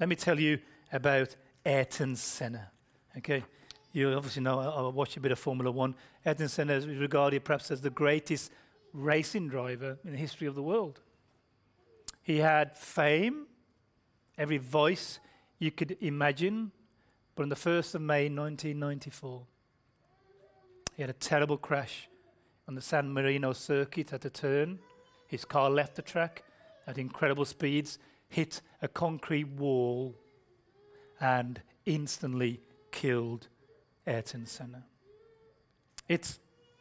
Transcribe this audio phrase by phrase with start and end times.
[0.00, 0.58] let me tell you
[0.92, 2.70] about Ayrton Senna.
[3.18, 3.44] Okay,
[3.92, 5.94] you obviously know I, I watch a bit of Formula One.
[6.26, 8.50] Ayrton Senna is regarded perhaps as the greatest
[8.92, 11.00] racing driver in the history of the world.
[12.22, 13.46] He had fame,
[14.36, 15.20] every voice
[15.58, 16.72] you could imagine,
[17.36, 19.42] but on the 1st of May 1994,
[20.96, 22.08] he had a terrible crash
[22.66, 24.78] on the San Marino circuit at a turn.
[25.26, 26.44] His car left the track
[26.86, 27.98] at incredible speeds,
[28.28, 30.14] hit a concrete wall,
[31.20, 32.60] and instantly
[32.90, 33.48] killed
[34.06, 34.84] Ayrton Senna.
[36.08, 36.38] It's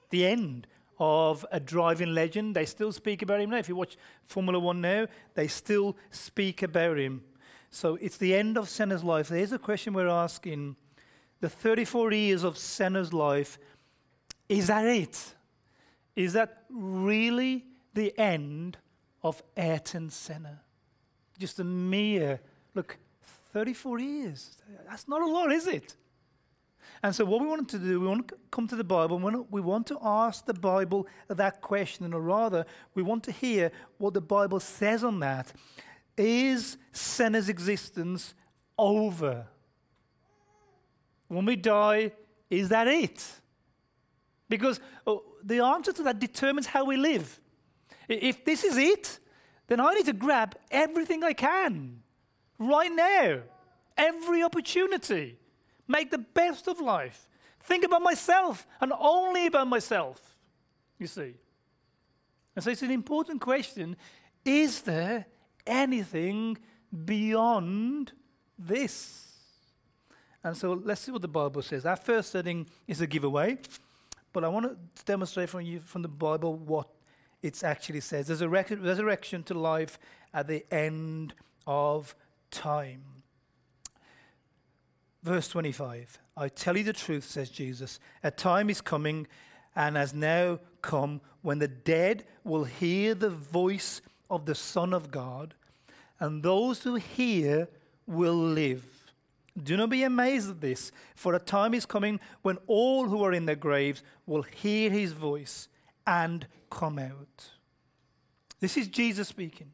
[0.09, 0.67] the end
[0.99, 2.55] of a driving legend.
[2.55, 3.57] They still speak about him now.
[3.57, 7.23] If you watch Formula One now, they still speak about him.
[7.69, 9.29] So it's the end of Senna's life.
[9.29, 10.75] There's a question we're asking.
[11.41, 13.57] The 34 years of Senna's life,
[14.47, 15.35] is that it?
[16.15, 18.77] Is that really the end
[19.23, 20.61] of Ayrton Senna?
[21.43, 22.39] Just a mere,
[22.73, 22.97] look,
[23.51, 24.55] 34 years.
[24.87, 25.93] That's not a lot, is it?
[27.03, 29.45] And so, what we want to do, we want to come to the Bible, and
[29.51, 34.13] we want to ask the Bible that question, or rather, we want to hear what
[34.13, 35.51] the Bible says on that.
[36.15, 38.33] Is Senna's existence
[38.79, 39.45] over?
[41.27, 42.13] When we die,
[42.49, 43.21] is that it?
[44.47, 47.37] Because oh, the answer to that determines how we live.
[48.07, 49.19] If this is it,
[49.67, 52.03] then I need to grab everything I can
[52.59, 53.39] right now,
[53.97, 55.37] every opportunity,
[55.87, 57.29] make the best of life,
[57.61, 60.19] think about myself and only about myself,
[60.99, 61.33] you see.
[62.55, 63.95] And so it's an important question
[64.45, 65.25] is there
[65.65, 66.57] anything
[67.05, 68.11] beyond
[68.59, 69.29] this?
[70.43, 71.85] And so let's see what the Bible says.
[71.85, 73.57] Our first setting is a giveaway,
[74.33, 76.92] but I want to demonstrate from you from the Bible what
[77.43, 78.27] it actually says.
[78.27, 79.99] There's a resurrection to life
[80.33, 81.33] at the end
[81.67, 82.15] of
[82.49, 83.03] time.
[85.21, 87.99] Verse 25 I tell you the truth, says Jesus.
[88.23, 89.27] A time is coming
[89.75, 95.11] and has now come when the dead will hear the voice of the Son of
[95.11, 95.53] God,
[96.19, 97.67] and those who hear
[98.07, 98.85] will live.
[99.61, 103.33] Do not be amazed at this, for a time is coming when all who are
[103.33, 105.67] in their graves will hear his voice
[106.05, 107.49] and come out.
[108.59, 109.71] This is Jesus speaking.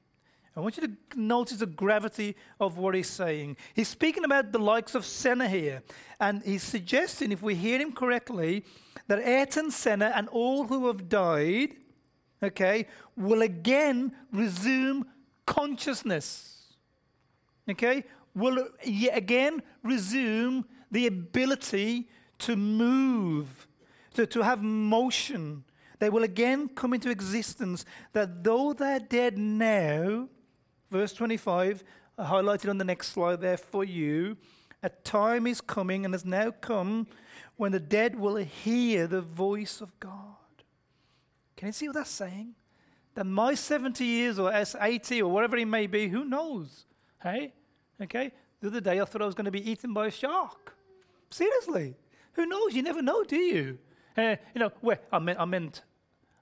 [0.55, 3.55] I want you to notice the gravity of what he's saying.
[3.73, 5.83] He's speaking about the likes of Senna here,
[6.19, 8.65] and he's suggesting, if we hear him correctly,
[9.07, 11.75] that Ayrton Senna and all who have died,
[12.43, 15.05] okay, will again resume
[15.45, 16.73] consciousness.
[17.69, 18.03] Okay?
[18.35, 22.09] Will again resume the ability
[22.39, 23.67] to move,
[24.15, 25.63] to, to have motion.
[25.99, 30.29] They will again come into existence that though they're dead now,
[30.91, 31.83] Verse 25,
[32.17, 34.37] highlighted on the next slide there for you.
[34.81, 37.07] A time is coming and has now come
[37.57, 40.13] when the dead will hear the voice of God.
[41.55, 42.55] Can you see what that's saying?
[43.15, 46.85] That my 70 years or S80 or whatever it may be, who knows?
[47.21, 47.53] Hey?
[48.01, 48.31] Okay?
[48.61, 50.75] The other day I thought I was going to be eaten by a shark.
[51.29, 51.95] Seriously.
[52.33, 52.73] Who knows?
[52.73, 53.77] You never know, do you?
[54.17, 55.81] Uh, you know, where I meant, I meant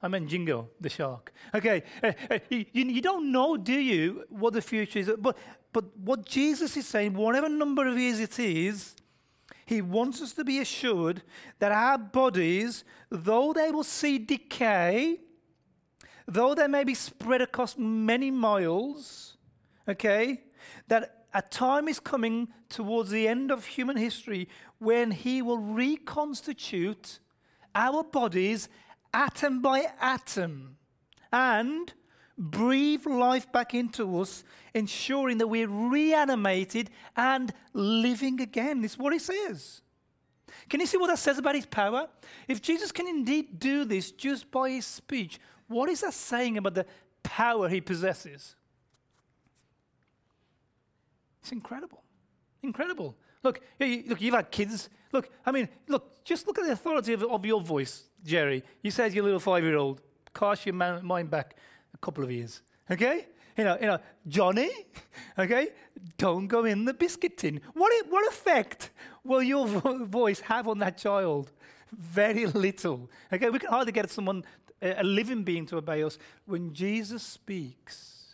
[0.01, 1.33] I meant Jingo, the shark.
[1.53, 5.11] Okay, uh, uh, you, you don't know, do you, what the future is?
[5.17, 5.37] But,
[5.73, 8.95] but what Jesus is saying, whatever number of years it is,
[9.65, 11.23] he wants us to be assured
[11.59, 15.19] that our bodies, though they will see decay,
[16.27, 19.37] though they may be spread across many miles,
[19.87, 20.41] okay,
[20.87, 24.47] that a time is coming towards the end of human history
[24.79, 27.19] when he will reconstitute
[27.75, 28.69] our bodies
[29.13, 30.77] atom by atom
[31.31, 31.93] and
[32.37, 38.83] breathe life back into us, ensuring that we're reanimated and living again.
[38.83, 39.81] Is what he says.
[40.69, 42.07] Can you see what that says about his power?
[42.47, 46.73] If Jesus can indeed do this just by his speech, what is that saying about
[46.73, 46.85] the
[47.23, 48.55] power he possesses?
[51.41, 52.03] It's incredible.
[52.63, 53.15] Incredible.
[53.43, 54.89] Look, look, you've had kids.
[55.11, 58.06] Look, I mean, look, just look at the authority of, of your voice.
[58.23, 58.63] Jerry.
[58.81, 60.01] You said your little five year old.
[60.33, 61.55] Cast your mind back
[61.93, 62.61] a couple of years.
[62.89, 63.27] Okay?
[63.57, 64.69] You know, you know, Johnny,
[65.39, 65.69] okay,
[66.17, 67.59] don't go in the biscuit tin.
[67.73, 68.91] What, what effect
[69.23, 71.51] will your vo- voice have on that child?
[71.91, 73.09] Very little.
[73.33, 74.43] Okay, we can hardly get someone,
[74.79, 76.19] a living being, to obey us.
[76.45, 78.25] When Jesus speaks,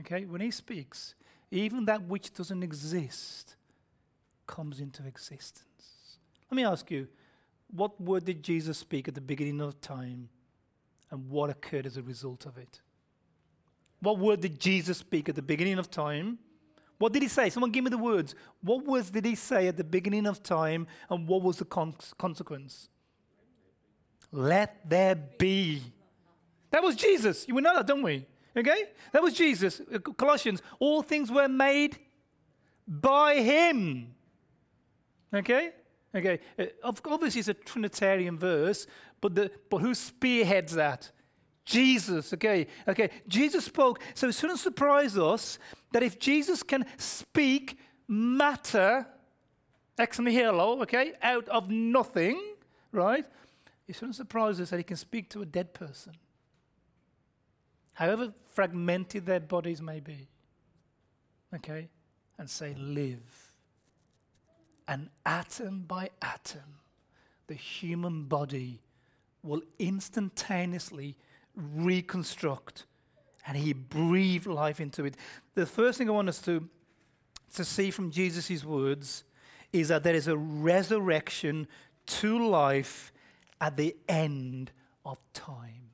[0.00, 1.16] okay, when he speaks,
[1.50, 3.56] even that which doesn't exist
[4.46, 6.18] comes into existence.
[6.50, 7.08] Let me ask you
[7.70, 10.28] what word did Jesus speak at the beginning of time
[11.10, 12.80] and what occurred as a result of it?
[14.00, 16.38] What word did Jesus speak at the beginning of time?
[16.98, 17.50] What did he say?
[17.50, 18.34] Someone give me the words.
[18.62, 21.94] What words did he say at the beginning of time, and what was the con-
[22.18, 22.88] consequence?
[24.32, 25.82] Let there be.
[26.70, 27.46] That was Jesus.
[27.46, 28.26] We know that, don't we?
[28.56, 28.84] Okay?
[29.12, 29.80] That was Jesus.
[29.92, 31.98] Uh, Colossians, all things were made
[32.88, 34.14] by him.
[35.34, 35.72] Okay?
[36.16, 36.40] Okay.
[36.58, 38.86] Uh, obviously, it's a Trinitarian verse,
[39.20, 41.12] but, the, but who spearheads that?
[41.66, 43.10] Jesus, okay, okay.
[43.26, 45.58] Jesus spoke, so it shouldn't surprise us
[45.92, 47.76] that if Jesus can speak
[48.06, 49.04] matter,
[49.98, 52.40] ex nihilo, okay, out of nothing,
[52.92, 53.26] right?
[53.88, 56.12] It shouldn't surprise us that he can speak to a dead person,
[57.94, 60.28] however fragmented their bodies may be,
[61.52, 61.88] okay,
[62.38, 63.45] and say, live.
[64.88, 66.80] And atom by atom,
[67.46, 68.80] the human body
[69.42, 71.16] will instantaneously
[71.54, 72.86] reconstruct.
[73.46, 75.16] And he breathed life into it.
[75.54, 76.68] The first thing I want us to,
[77.54, 79.24] to see from Jesus' words
[79.72, 81.68] is that there is a resurrection
[82.06, 83.12] to life
[83.60, 84.70] at the end
[85.04, 85.90] of time.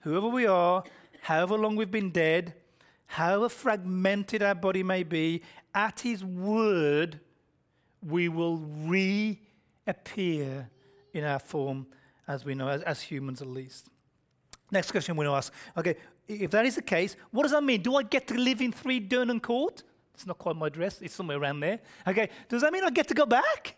[0.00, 0.82] Whoever we are,
[1.22, 2.54] however long we've been dead,
[3.06, 5.42] however fragmented our body may be,
[5.74, 7.20] at his word,
[8.06, 9.38] we will reappear
[11.12, 11.86] in our form
[12.26, 13.88] as we know, as, as humans at least.
[14.70, 15.96] Next question we to ask okay,
[16.28, 17.82] if that is the case, what does that mean?
[17.82, 19.82] Do I get to live in 3 Durnan Court?
[20.14, 21.80] It's not quite my dress, it's somewhere around there.
[22.06, 23.76] Okay, does that mean I get to go back?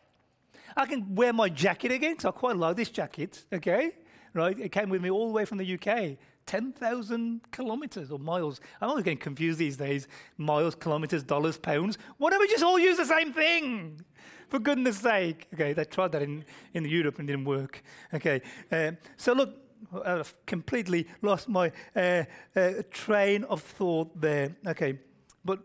[0.76, 3.92] I can wear my jacket again, because I quite like this jacket, okay?
[4.34, 4.58] Right?
[4.58, 6.18] It came with me all the way from the UK.
[6.46, 8.60] 10,000 kilometers or miles.
[8.80, 10.08] I'm always getting confused these days.
[10.36, 11.98] Miles, kilometers, dollars, pounds.
[12.18, 14.00] Why don't we just all use the same thing?
[14.48, 15.48] For goodness sake.
[15.54, 16.44] Okay, they tried that in,
[16.74, 17.82] in Europe and didn't work.
[18.12, 19.56] Okay, uh, so look,
[20.04, 22.24] I've completely lost my uh,
[22.54, 24.54] uh, train of thought there.
[24.66, 24.98] Okay,
[25.44, 25.60] but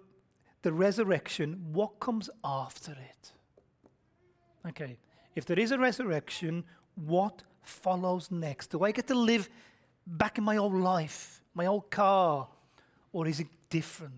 [0.61, 3.31] the resurrection, what comes after it?
[4.67, 4.97] Okay,
[5.35, 6.63] if there is a resurrection,
[6.95, 8.71] what follows next?
[8.71, 9.49] Do I get to live
[10.07, 12.47] back in my old life, my old car,
[13.11, 14.13] or is it different?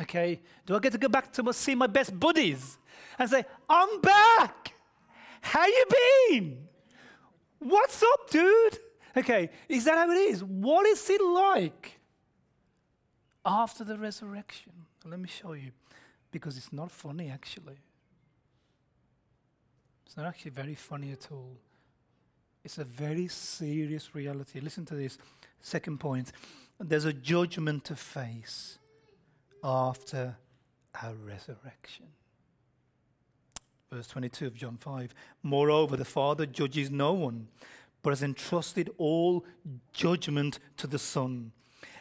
[0.00, 2.78] Okay, do I get to go back to see my best buddies
[3.18, 4.72] and say, I'm back?
[5.42, 5.84] How you
[6.30, 6.68] been?
[7.58, 8.78] What's up, dude?
[9.14, 10.42] Okay, is that how it is?
[10.42, 11.98] What is it like
[13.44, 14.72] after the resurrection?
[15.04, 15.72] Let me show you,
[16.30, 17.78] because it's not funny actually.
[20.06, 21.56] It's not actually very funny at all.
[22.70, 24.60] It's a very serious reality.
[24.60, 25.18] Listen to this.
[25.60, 26.30] Second point
[26.78, 28.78] there's a judgment to face
[29.64, 30.36] after
[31.02, 32.06] our resurrection.
[33.90, 35.12] Verse 22 of John 5
[35.42, 37.48] Moreover, the Father judges no one
[38.04, 39.44] but has entrusted all
[39.92, 41.50] judgment to the Son.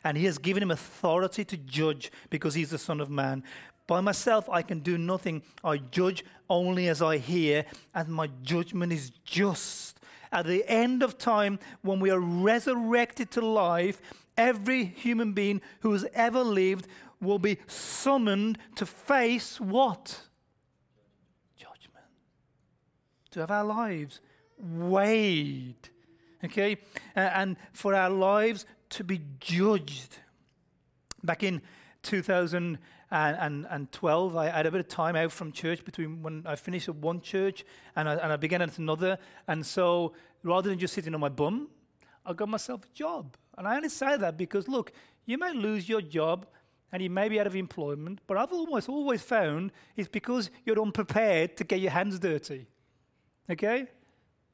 [0.04, 3.44] And he has given him authority to judge because he's the Son of Man.
[3.88, 5.42] By myself I can do nothing.
[5.64, 9.99] I judge only as I hear, and my judgment is just.
[10.32, 14.02] At the end of time, when we are resurrected to life,
[14.38, 16.88] every human being who has ever lived
[17.20, 20.22] will be summoned to face what?
[21.58, 22.06] Judgment.
[23.32, 24.22] To have our lives
[24.58, 25.90] weighed,
[26.44, 26.78] okay,
[27.16, 30.18] and for our lives to be judged.
[31.24, 31.62] Back in
[33.10, 36.96] 2012, I had a bit of time out from church between when I finished at
[36.96, 39.18] one church and I, and I began at another.
[39.48, 40.14] And so
[40.44, 41.70] rather than just sitting on my bum,
[42.26, 43.36] I got myself a job.
[43.58, 44.92] And I only say that because, look,
[45.26, 46.46] you may lose your job
[46.92, 50.80] and you may be out of employment, but I've almost always found it's because you're
[50.80, 52.68] unprepared to get your hands dirty.
[53.50, 53.88] Okay?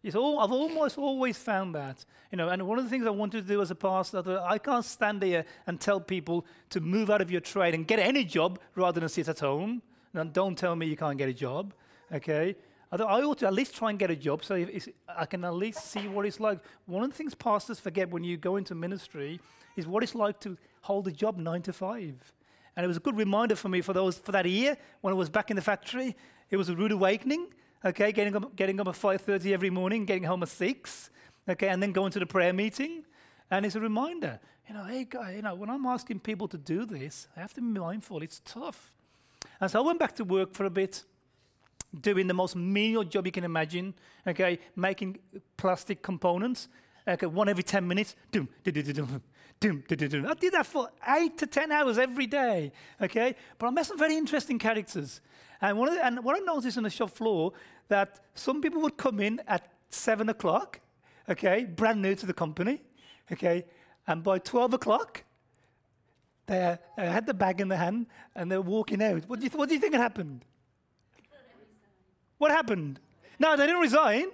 [0.05, 2.05] It's all, I've almost always found that.
[2.31, 4.59] You know, and one of the things I wanted to do as a pastor, I
[4.59, 8.23] can't stand here and tell people to move out of your trade and get any
[8.23, 9.81] job rather than sit at home.
[10.13, 11.73] And don't tell me you can't get a job,
[12.13, 12.55] okay?
[12.91, 14.63] I ought to at least try and get a job so
[15.09, 16.59] I can at least see what it's like.
[16.85, 19.41] One of the things pastors forget when you go into ministry
[19.75, 22.31] is what it's like to hold a job nine to five.
[22.77, 25.17] And it was a good reminder for me for those for that year when I
[25.17, 26.15] was back in the factory.
[26.51, 27.47] It was a rude awakening
[27.83, 31.09] okay, getting up, getting up at 5.30 every morning, getting home at 6,
[31.49, 33.03] okay, and then going to the prayer meeting.
[33.51, 36.85] And it's a reminder, you know, hey, you know, when I'm asking people to do
[36.85, 38.21] this, I have to be mindful.
[38.23, 38.91] It's tough.
[39.61, 41.03] And so I went back to work for a bit,
[42.01, 43.93] doing the most menial job you can imagine,
[44.27, 45.17] okay, making
[45.57, 46.67] plastic components,
[47.07, 49.21] okay, one every 10 minutes, doom, doom, doom, doom,
[49.59, 49.83] doom.
[49.89, 52.71] I did that for eight to 10 hours every day,
[53.01, 53.35] okay?
[53.57, 55.21] But I met some very interesting characters.
[55.61, 57.53] And, one of the, and what I noticed on the shop floor
[57.87, 60.79] that some people would come in at seven o'clock,
[61.29, 62.81] okay, brand new to the company,
[63.31, 63.65] okay,
[64.07, 65.23] and by 12 o'clock,
[66.47, 69.27] They uh, had the bag in their hand and they were walking out.
[69.27, 70.45] What do you, th- what do you think had happened?
[72.37, 72.99] What happened?
[73.39, 74.27] No, they didn't resign.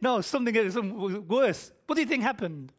[0.00, 1.72] No, something, something worse.
[1.86, 2.72] What do you think happened?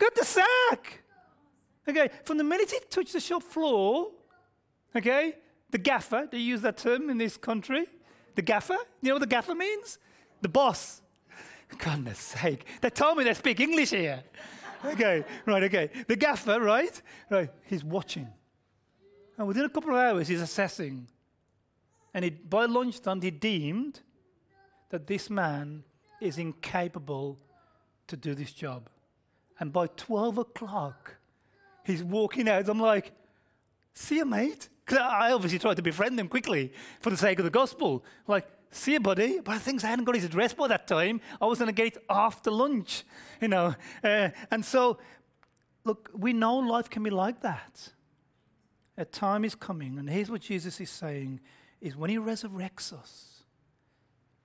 [0.00, 1.02] Got the sack.
[1.86, 4.10] Okay, from the minute he touched the shop floor,
[4.96, 5.34] okay,
[5.70, 7.86] the gaffer, they use that term in this country.
[8.34, 9.98] The gaffer, you know what the gaffer means?
[10.40, 11.02] The boss.
[11.78, 14.24] Goodness sake, they told me they speak English here.
[14.84, 15.90] Okay, right, okay.
[16.08, 17.00] The gaffer, right?
[17.28, 18.28] Right, he's watching.
[19.36, 21.06] And within a couple of hours, he's assessing.
[22.14, 24.00] And he, by lunchtime, he deemed
[24.88, 25.84] that this man
[26.20, 27.38] is incapable
[28.06, 28.88] to do this job.
[29.60, 31.16] And by 12 o'clock,
[31.84, 32.68] he's walking out.
[32.68, 33.12] I'm like,
[33.92, 34.68] see you, mate.
[34.90, 38.02] I obviously tried to befriend him quickly for the sake of the gospel.
[38.26, 39.38] Like, see you, buddy.
[39.40, 41.20] But I think I hadn't got his address by that time.
[41.40, 43.04] I was to get it after lunch,
[43.40, 43.74] you know.
[44.02, 44.98] Uh, and so,
[45.84, 47.92] look, we know life can be like that.
[48.96, 51.40] A time is coming, and here's what Jesus is saying
[51.80, 53.44] is when he resurrects us,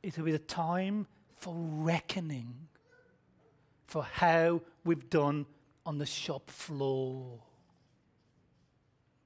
[0.01, 2.67] it will be the time for reckoning
[3.85, 5.45] for how we've done
[5.85, 7.39] on the shop floor.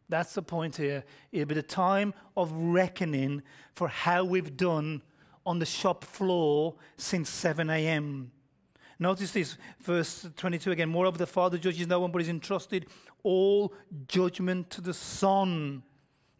[0.10, 1.04] That's the point here.
[1.32, 5.04] It'll be the time of reckoning for how we've done
[5.46, 8.32] on the shop floor since 7 a.m.
[8.98, 10.90] Notice this, verse 22 again.
[10.90, 12.88] Moreover, the Father judges no one, but is entrusted
[13.24, 13.74] all
[14.08, 15.84] judgment to the Son.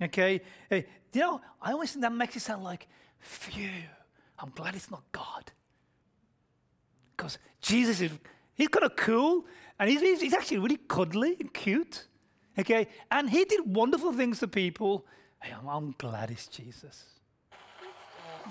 [0.02, 0.42] Okay?
[0.70, 2.88] Hey, you know, I always think that makes it sound like,
[3.20, 3.70] phew,
[4.38, 5.52] I'm glad it's not God.
[7.20, 8.12] Because Jesus is,
[8.54, 9.46] he's kind of cool,
[9.78, 12.08] and he's, he's actually really cuddly and cute.
[12.58, 12.88] Okay?
[13.12, 15.06] And he did wonderful things to people.
[15.42, 17.04] Hey, I'm, I'm glad it's Jesus.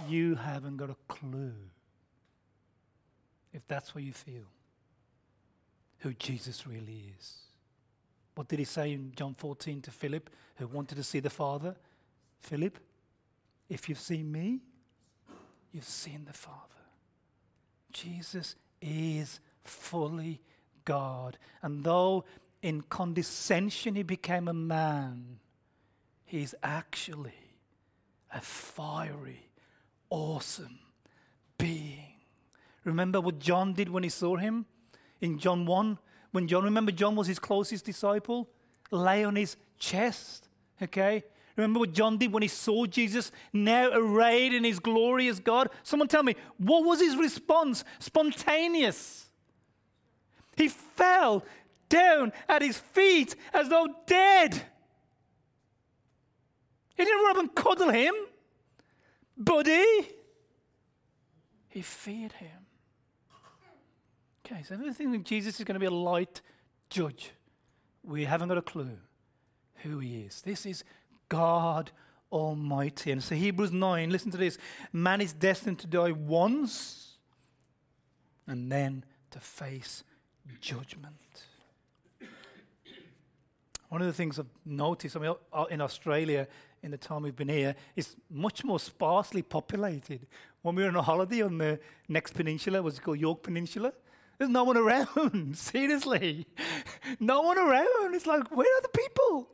[0.06, 1.54] You haven't got a clue
[3.54, 4.44] if that's what you feel,
[6.00, 7.38] who Jesus really is.
[8.34, 11.74] What did he say in John 14 to Philip, who wanted to see the Father?
[12.38, 12.78] Philip,
[13.70, 14.60] if you've seen me,
[15.72, 16.77] you've seen the Father.
[17.92, 20.40] Jesus is fully
[20.84, 21.38] God.
[21.62, 22.24] And though
[22.62, 25.38] in condescension he became a man,
[26.24, 27.32] he's actually
[28.32, 29.50] a fiery,
[30.10, 30.78] awesome
[31.56, 32.14] being.
[32.84, 34.66] Remember what John did when he saw him?
[35.20, 35.98] In John 1,
[36.30, 38.48] when John, remember, John was his closest disciple,
[38.90, 40.48] lay on his chest,
[40.80, 41.24] okay?
[41.58, 45.68] Remember what John did when he saw Jesus now arrayed in his glory as God?
[45.82, 47.82] Someone tell me, what was his response?
[47.98, 49.26] Spontaneous.
[50.56, 51.44] He fell
[51.88, 54.54] down at his feet as though dead.
[56.96, 58.14] He didn't run up and cuddle him,
[59.36, 59.84] buddy.
[61.70, 62.66] He feared him.
[64.46, 66.40] Okay, so think that Jesus is going to be a light
[66.88, 67.32] judge,
[68.04, 68.96] we haven't got a clue
[69.82, 70.40] who he is.
[70.40, 70.84] This is
[71.28, 71.90] God
[72.30, 73.10] Almighty.
[73.10, 74.58] And so Hebrews 9, listen to this
[74.92, 77.16] man is destined to die once
[78.46, 80.04] and then to face
[80.60, 81.14] judgment.
[83.88, 85.34] One of the things I've noticed I mean,
[85.70, 86.46] in Australia,
[86.82, 90.26] in the time we've been here, is much more sparsely populated.
[90.62, 93.92] When we were on a holiday on the next peninsula, was it called Yorke Peninsula?
[94.36, 94.76] There's no one
[95.16, 95.56] around.
[95.56, 96.46] Seriously.
[97.18, 98.14] No one around.
[98.14, 99.48] It's like, where are the people?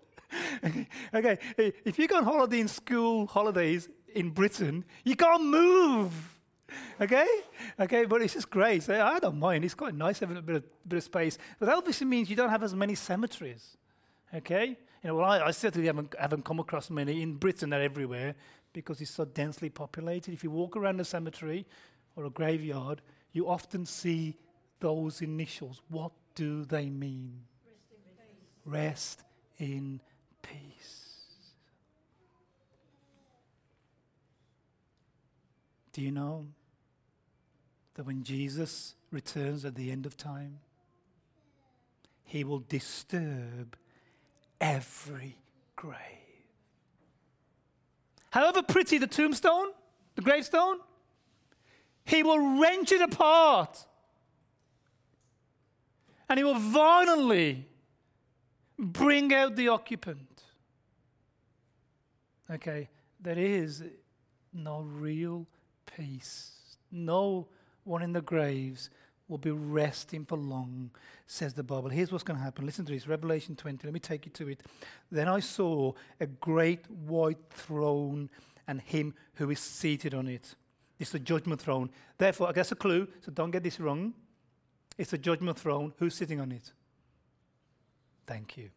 [1.14, 6.12] okay, if you go on holiday in school holidays in Britain, you can't move.
[7.00, 7.26] Okay?
[7.78, 8.88] Okay, but it's just great.
[8.88, 9.64] I don't mind.
[9.64, 11.38] It's quite nice having a bit of, bit of space.
[11.58, 13.76] But that obviously means you don't have as many cemeteries.
[14.34, 14.76] Okay?
[15.02, 17.22] You know, well, I, I certainly haven't, haven't come across many.
[17.22, 18.34] In Britain, they're everywhere
[18.72, 20.32] because it's so densely populated.
[20.32, 21.66] If you walk around a cemetery
[22.16, 24.36] or a graveyard, you often see
[24.80, 27.40] those initials, what do they mean?
[28.64, 29.22] Rest
[29.58, 30.00] in
[30.44, 31.24] peace.
[35.92, 36.46] Do you know
[37.94, 40.58] that when Jesus returns at the end of time,
[42.24, 43.76] he will disturb
[44.60, 45.36] every
[45.76, 45.98] grave?
[48.30, 49.68] However pretty the tombstone,
[50.16, 50.78] the gravestone,
[52.04, 53.86] he will wrench it apart
[56.28, 57.68] and he will violently
[58.76, 60.33] bring out the occupant.
[62.50, 62.88] Okay,
[63.20, 63.82] there is
[64.52, 65.46] no real
[65.96, 66.76] peace.
[66.90, 67.48] No
[67.84, 68.90] one in the graves
[69.28, 70.90] will be resting for long,
[71.26, 71.88] says the Bible.
[71.88, 72.66] Here's what's going to happen.
[72.66, 73.86] Listen to this Revelation 20.
[73.86, 74.62] Let me take you to it.
[75.10, 78.28] Then I saw a great white throne
[78.68, 80.54] and him who is seated on it.
[80.98, 81.90] It's the judgment throne.
[82.18, 84.14] Therefore, I guess a clue, so don't get this wrong.
[84.98, 85.92] It's a judgment throne.
[85.98, 86.72] Who's sitting on it?
[88.26, 88.70] Thank you.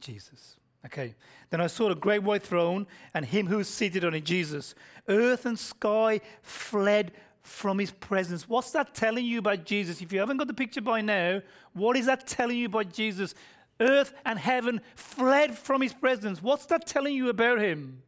[0.00, 0.56] Jesus.
[0.86, 1.14] Okay.
[1.50, 4.74] Then I saw the great white throne and him who was seated on it, Jesus.
[5.08, 7.12] Earth and sky fled
[7.42, 8.48] from his presence.
[8.48, 10.00] What's that telling you about Jesus?
[10.00, 13.34] If you haven't got the picture by now, what is that telling you about Jesus?
[13.80, 16.42] Earth and heaven fled from his presence.
[16.42, 18.02] What's that telling you about him?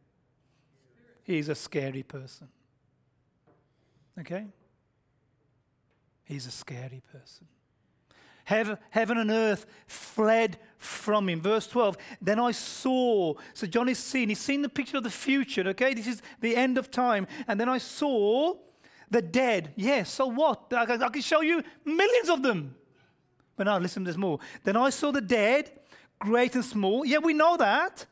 [1.23, 2.47] He's a scary person.
[4.19, 4.47] Okay?
[6.23, 7.47] He's a scary person.
[8.45, 11.41] Heaven, heaven and earth fled from him.
[11.41, 11.97] Verse 12.
[12.21, 13.33] Then I saw.
[13.53, 14.29] So John is seeing.
[14.29, 15.67] He's seen the picture of the future.
[15.69, 17.27] Okay, this is the end of time.
[17.47, 18.55] And then I saw
[19.09, 19.73] the dead.
[19.75, 20.11] Yes.
[20.11, 20.71] So what?
[20.71, 22.75] I I can show you millions of them.
[23.55, 24.03] But now listen.
[24.03, 24.39] There's more.
[24.63, 25.71] Then I saw the dead,
[26.19, 27.05] great and small.
[27.05, 28.05] Yeah, we know that.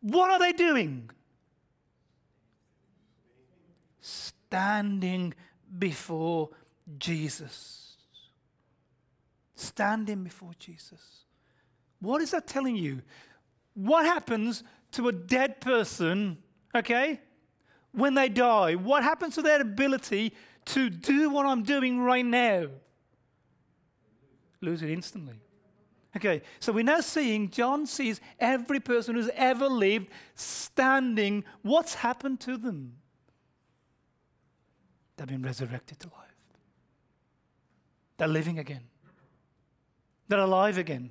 [0.00, 1.10] What are they doing?
[4.00, 5.34] Standing
[5.78, 6.50] before
[6.98, 7.88] Jesus
[9.58, 11.24] standing before Jesus.
[12.00, 13.02] What is that telling you?
[13.74, 14.62] What happens
[14.92, 16.38] to a dead person,
[16.74, 17.20] okay,
[17.92, 18.74] when they die?
[18.74, 20.32] What happens to their ability
[20.66, 22.66] to do what I'm doing right now?
[24.60, 25.40] Lose it instantly.
[26.16, 31.44] Okay, so we're now seeing, John sees every person who's ever lived standing.
[31.62, 32.94] What's happened to them?
[35.16, 36.14] They've been resurrected to life.
[38.16, 38.82] They're living again.
[40.28, 41.10] They're alive again.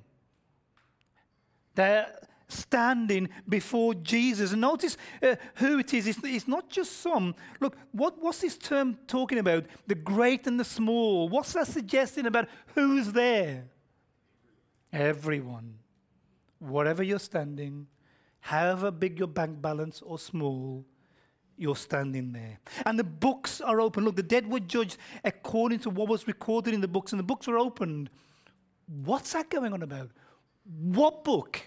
[1.78, 2.12] They're
[2.48, 4.52] standing before Jesus.
[4.52, 6.08] And notice uh, who it is.
[6.08, 7.36] It's, it's, not just some.
[7.60, 9.66] Look, what, what's this term talking about?
[9.86, 11.30] The great and the small.
[11.30, 13.66] What's that suggesting about who's there?
[14.92, 15.76] Everyone.
[16.58, 17.86] Whatever you're standing,
[18.40, 20.84] however big your bank balance or small,
[21.58, 22.58] you're standing there.
[22.88, 24.04] And the books are open.
[24.04, 27.24] Look, the dead were judged according to what was recorded in the books, and the
[27.24, 28.10] books were opened.
[28.88, 30.10] What's that going on about?
[30.68, 31.62] What book?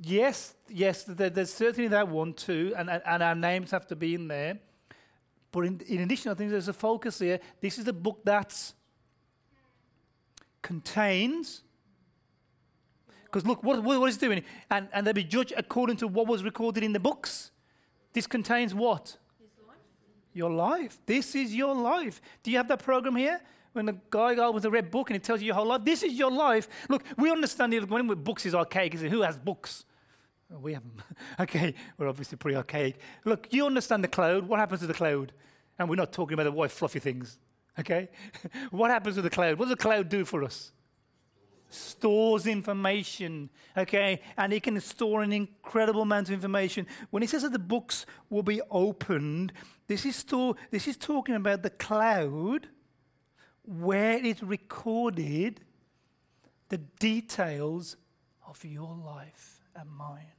[0.00, 4.28] Yes, yes, there's certainly that one too, and, and our names have to be in
[4.28, 4.58] there.
[5.50, 7.38] But in, in addition, I think there's a focus here.
[7.60, 8.72] This is a book that
[10.60, 11.62] contains,
[13.24, 14.42] because look, what, what is doing?
[14.70, 17.50] And, and they'll be judged according to what was recorded in the books.
[18.12, 19.16] This contains what?
[20.34, 20.98] your life.
[21.06, 22.20] This is your life.
[22.42, 23.40] Do you have that program here?
[23.74, 25.84] When the guy goes with a red book and it tells you your whole life,
[25.84, 26.68] this is your life.
[26.88, 28.94] Look, we understand it when books is archaic.
[28.94, 29.84] Who has books?
[30.48, 31.02] We have them.
[31.40, 32.98] okay, we're obviously pretty archaic.
[33.24, 34.46] Look, you understand the cloud.
[34.46, 35.32] What happens to the cloud?
[35.76, 37.36] And we're not talking about the white fluffy things.
[37.78, 38.10] Okay?
[38.70, 39.58] what happens to the cloud?
[39.58, 40.70] What does the cloud do for us?
[41.74, 44.20] stores information, okay?
[44.36, 46.86] And he can store an incredible amount of information.
[47.10, 49.52] When he says that the books will be opened,
[49.88, 52.68] this is, store, this is talking about the cloud
[53.64, 55.60] where it recorded
[56.68, 57.96] the details
[58.46, 60.34] of your life and mine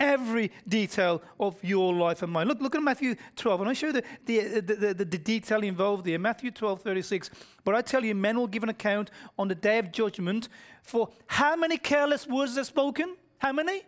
[0.00, 2.46] every detail of your life and mine.
[2.48, 5.62] Look, look at Matthew 12, and I show you the, the, the, the, the detail
[5.62, 6.18] involved there.
[6.18, 7.30] Matthew 12, 36.
[7.64, 10.48] But I tell you, men will give an account on the day of judgment
[10.82, 13.16] for how many careless words are spoken?
[13.38, 13.82] How many?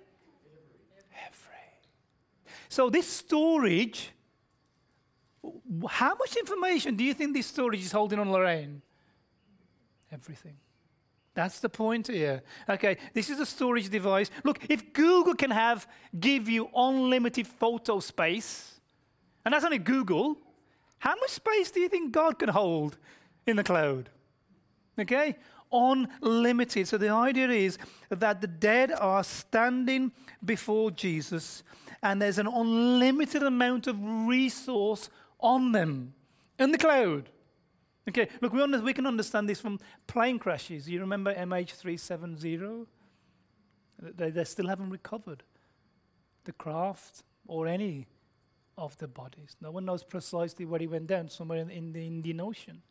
[1.27, 1.53] Every.
[2.69, 4.11] So this storage,
[5.89, 8.83] how much information do you think this storage is holding on Lorraine?
[10.13, 10.57] Everything.
[11.35, 12.43] That's the point here.
[12.69, 14.31] Okay, this is a storage device.
[14.43, 15.87] Look, if Google can have
[16.19, 18.81] give you unlimited photo space,
[19.45, 20.39] and that's only Google,
[20.99, 22.97] how much space do you think God can hold
[23.47, 24.09] in the cloud?
[24.99, 25.37] Okay?
[25.71, 26.89] Unlimited.
[26.89, 27.77] So the idea is
[28.09, 31.63] that the dead are standing before Jesus
[32.03, 35.11] and there's an unlimited amount of resource
[35.47, 36.13] on them
[36.59, 37.31] in the cloud.
[38.09, 40.89] Okay, look, we, under, we can understand this from plane crashes.
[40.89, 42.87] You remember MH370?
[44.01, 45.43] They, they still haven't recovered
[46.45, 48.07] the craft or any
[48.77, 49.57] of the bodies.
[49.61, 52.83] No one knows precisely where he went down, somewhere in, in the Indian Ocean.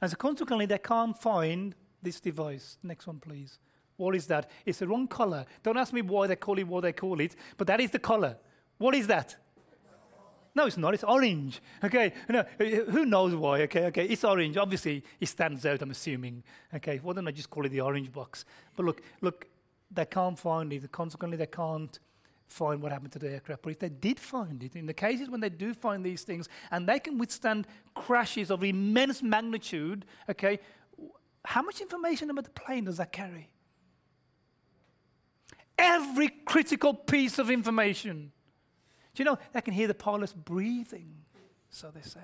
[0.00, 2.78] And so consequently, they can't find this device.
[2.82, 3.58] Next one, please.
[3.96, 4.48] What is that?
[4.64, 5.44] It's the wrong color.
[5.64, 7.98] Don't ask me why they call it what they call it, but that is the
[7.98, 8.36] color.
[8.78, 9.36] What is that?
[10.58, 10.92] No, it's not.
[10.92, 11.60] It's orange.
[11.84, 12.12] Okay.
[12.28, 13.62] No, uh, uh, who knows why?
[13.62, 13.84] Okay.
[13.86, 14.06] Okay.
[14.06, 14.56] It's orange.
[14.56, 15.80] Obviously, it stands out.
[15.82, 16.42] I'm assuming.
[16.74, 16.98] Okay.
[17.00, 18.44] Why don't I just call it the orange box?
[18.74, 19.46] But look, look.
[19.88, 20.90] They can't find it.
[20.90, 21.96] Consequently, they can't
[22.48, 23.62] find what happened to the aircraft.
[23.62, 26.48] But if they did find it, in the cases when they do find these things,
[26.72, 30.58] and they can withstand crashes of immense magnitude, okay,
[31.44, 33.48] how much information about the plane does that carry?
[35.78, 38.32] Every critical piece of information.
[39.18, 41.08] Do you know they can hear the pilots breathing?
[41.70, 42.20] So they say.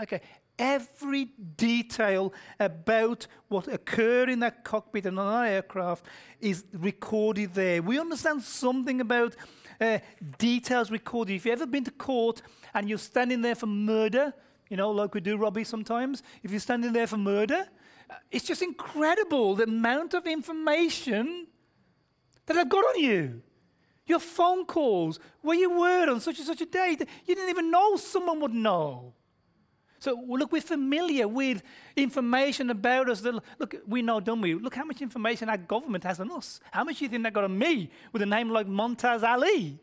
[0.00, 0.20] Okay,
[0.56, 1.24] Every
[1.56, 6.06] detail about what occurred in that cockpit and on that aircraft
[6.40, 7.82] is recorded there.
[7.82, 9.34] We understand something about
[9.80, 9.98] uh,
[10.38, 11.34] details recorded.
[11.34, 14.32] If you've ever been to court and you're standing there for murder,
[14.70, 17.66] you know, like we do, Robbie, sometimes, if you're standing there for murder,
[18.08, 21.48] uh, it's just incredible the amount of information
[22.46, 23.42] that I've got on you.
[24.06, 26.96] Your phone calls, where you were on such and such a day.
[27.26, 29.14] You didn't even know someone would know.
[30.00, 31.62] So, look, we're familiar with
[31.94, 33.20] information about us.
[33.20, 34.54] That, look, we know, don't we?
[34.54, 36.58] Look how much information our government has on us.
[36.72, 39.78] How much do you think they got on me with a name like Montaz Ali?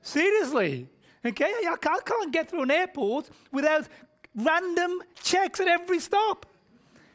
[0.00, 0.88] Seriously.
[1.24, 1.52] Okay?
[1.68, 3.88] I can't get through an airport without
[4.36, 6.46] random checks at every stop.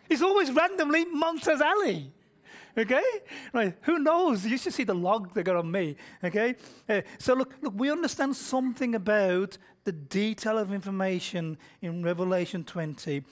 [0.10, 2.12] It's always randomly Montaz Ali.
[2.78, 3.04] Okay?
[3.54, 3.76] Right.
[3.82, 4.46] Who knows?
[4.46, 5.96] You should see the log they got on me.
[6.24, 6.56] Okay?
[6.88, 13.24] Uh, so look, look, we understand something about the detail of information in Revelation 20.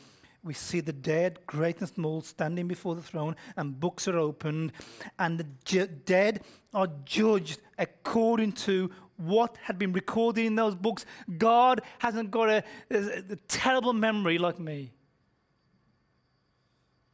[0.43, 4.71] We see the dead, great and small, standing before the throne, and books are opened,
[5.17, 11.05] and the ju- dead are judged according to what had been recorded in those books.
[11.37, 12.97] God hasn't got a, a,
[13.31, 14.93] a terrible memory like me.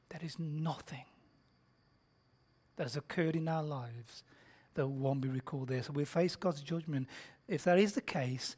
[0.09, 1.03] There is nothing
[2.75, 4.23] that has occurred in our lives
[4.73, 5.81] that won't be recalled there.
[5.81, 7.07] So we face God's judgment.
[7.47, 8.55] If that is the case,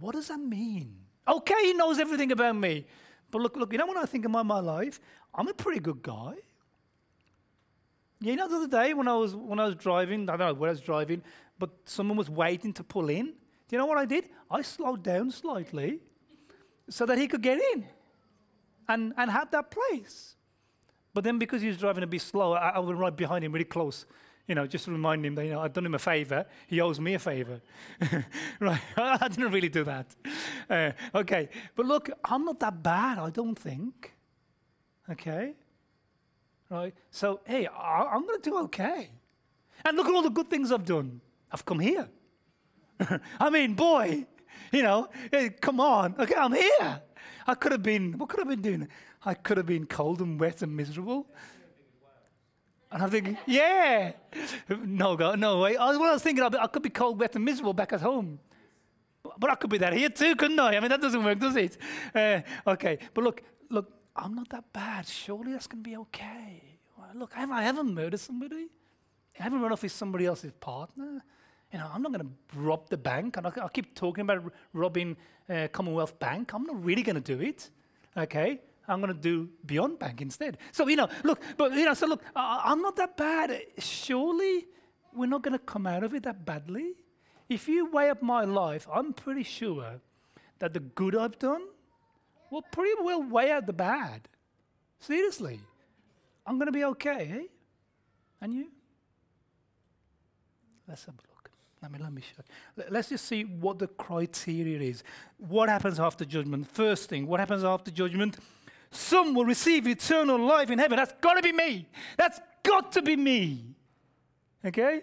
[0.00, 0.96] what does that mean?
[1.26, 2.86] Okay, He knows everything about me.
[3.30, 5.00] But look, look, you know, when I think about my life,
[5.34, 6.34] I'm a pretty good guy.
[8.20, 10.54] You know, the other day when I was when I was driving, I don't know
[10.54, 11.22] where I was driving,
[11.58, 13.26] but someone was waiting to pull in.
[13.26, 14.30] Do you know what I did?
[14.50, 16.00] I slowed down slightly
[16.88, 17.86] so that he could get in
[18.88, 20.34] and, and have that place.
[21.14, 23.52] But then because he was driving a bit slow, I, I went right behind him
[23.52, 24.06] really close.
[24.46, 26.46] You know, just to remind him that, you know, I've done him a favor.
[26.66, 27.60] He owes me a favor.
[28.60, 28.80] right?
[28.96, 30.06] I didn't really do that.
[30.70, 31.50] Uh, okay.
[31.76, 34.14] But look, I'm not that bad, I don't think.
[35.10, 35.54] Okay?
[36.70, 36.94] Right?
[37.10, 39.10] So, hey, I, I'm going to do okay.
[39.84, 41.20] And look at all the good things I've done.
[41.52, 42.08] I've come here.
[43.40, 44.26] I mean, boy,
[44.72, 45.08] you know,
[45.60, 46.14] come on.
[46.18, 47.02] Okay, I'm here.
[47.46, 48.88] I could have been, what could I have been doing?
[49.24, 51.26] I could have been cold and wet and miserable.
[52.90, 54.12] And I'm thinking, yeah.
[54.68, 55.76] No, God, no way.
[55.76, 58.38] I was thinking, I could be cold, wet, and miserable back at home.
[59.38, 60.76] But I could be that here too, couldn't I?
[60.76, 61.76] I mean, that doesn't work, does it?
[62.14, 62.98] Uh, okay.
[63.12, 65.06] But look, look, I'm not that bad.
[65.06, 66.62] Surely that's going to be okay.
[66.96, 68.68] Well, look, have I ever murdered somebody?
[69.38, 71.22] I haven't run off with somebody else's partner.
[71.72, 73.36] You know, I'm not going to rob the bank.
[73.36, 75.16] And I, keep talking about robbing
[75.48, 76.52] uh, Commonwealth Bank.
[76.54, 77.70] I'm not really going to do it.
[78.16, 78.60] Okay?
[78.88, 80.58] I'm going to do Beyond Bank instead.
[80.72, 83.60] So, you know, look, but, you know, so look, I, I'm not that bad.
[83.78, 84.66] Surely
[85.14, 86.94] we're not going to come out of it that badly.
[87.48, 90.00] If you weigh up my life, I'm pretty sure
[90.58, 91.62] that the good I've done
[92.50, 94.28] will pretty well weigh out the bad.
[95.00, 95.60] Seriously.
[96.46, 97.46] I'm going to be okay, eh?
[98.40, 98.68] And you?
[100.86, 101.50] Let's have a look.
[101.82, 102.42] Let me, let me show
[102.76, 102.84] you.
[102.90, 105.02] Let's just see what the criteria is.
[105.36, 106.70] What happens after judgment?
[106.72, 108.38] First thing, what happens after judgment?
[108.90, 110.96] Some will receive eternal life in heaven.
[110.96, 111.88] That's got to be me.
[112.16, 113.64] That's got to be me.
[114.64, 115.02] Okay?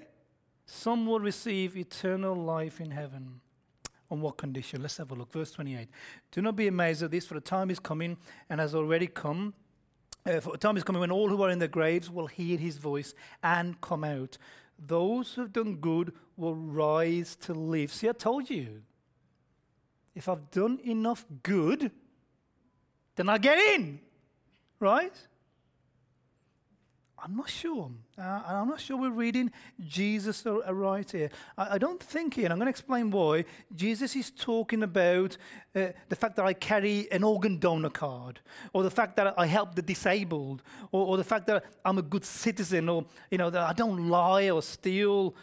[0.66, 3.42] Some will receive eternal life in heaven.
[4.12, 4.82] On what condition?
[4.82, 5.32] Let's have a look.
[5.32, 5.88] Verse 28.
[6.32, 8.18] Do not be amazed at this, for the time is coming
[8.50, 9.54] and has already come.
[10.26, 12.58] Uh, for the time is coming when all who are in their graves will hear
[12.58, 14.38] his voice and come out.
[14.80, 17.92] Those who have done good will rise to live.
[17.92, 18.82] See, I told you.
[20.16, 21.92] If I've done enough good,
[23.16, 24.00] then I get in,
[24.80, 25.14] right?
[27.26, 27.90] I'm not sure.
[28.20, 29.52] Uh, I'm not sure we're reading
[29.84, 31.32] Jesus right here.
[31.58, 35.36] I, I don't think here, and I'm going to explain why, Jesus is talking about
[35.76, 38.42] uh, the fact that I carry an organ donor card,
[38.74, 42.04] or the fact that I help the disabled, or, or the fact that I'm a
[42.04, 45.36] good citizen, or you know, that I don't lie or steal,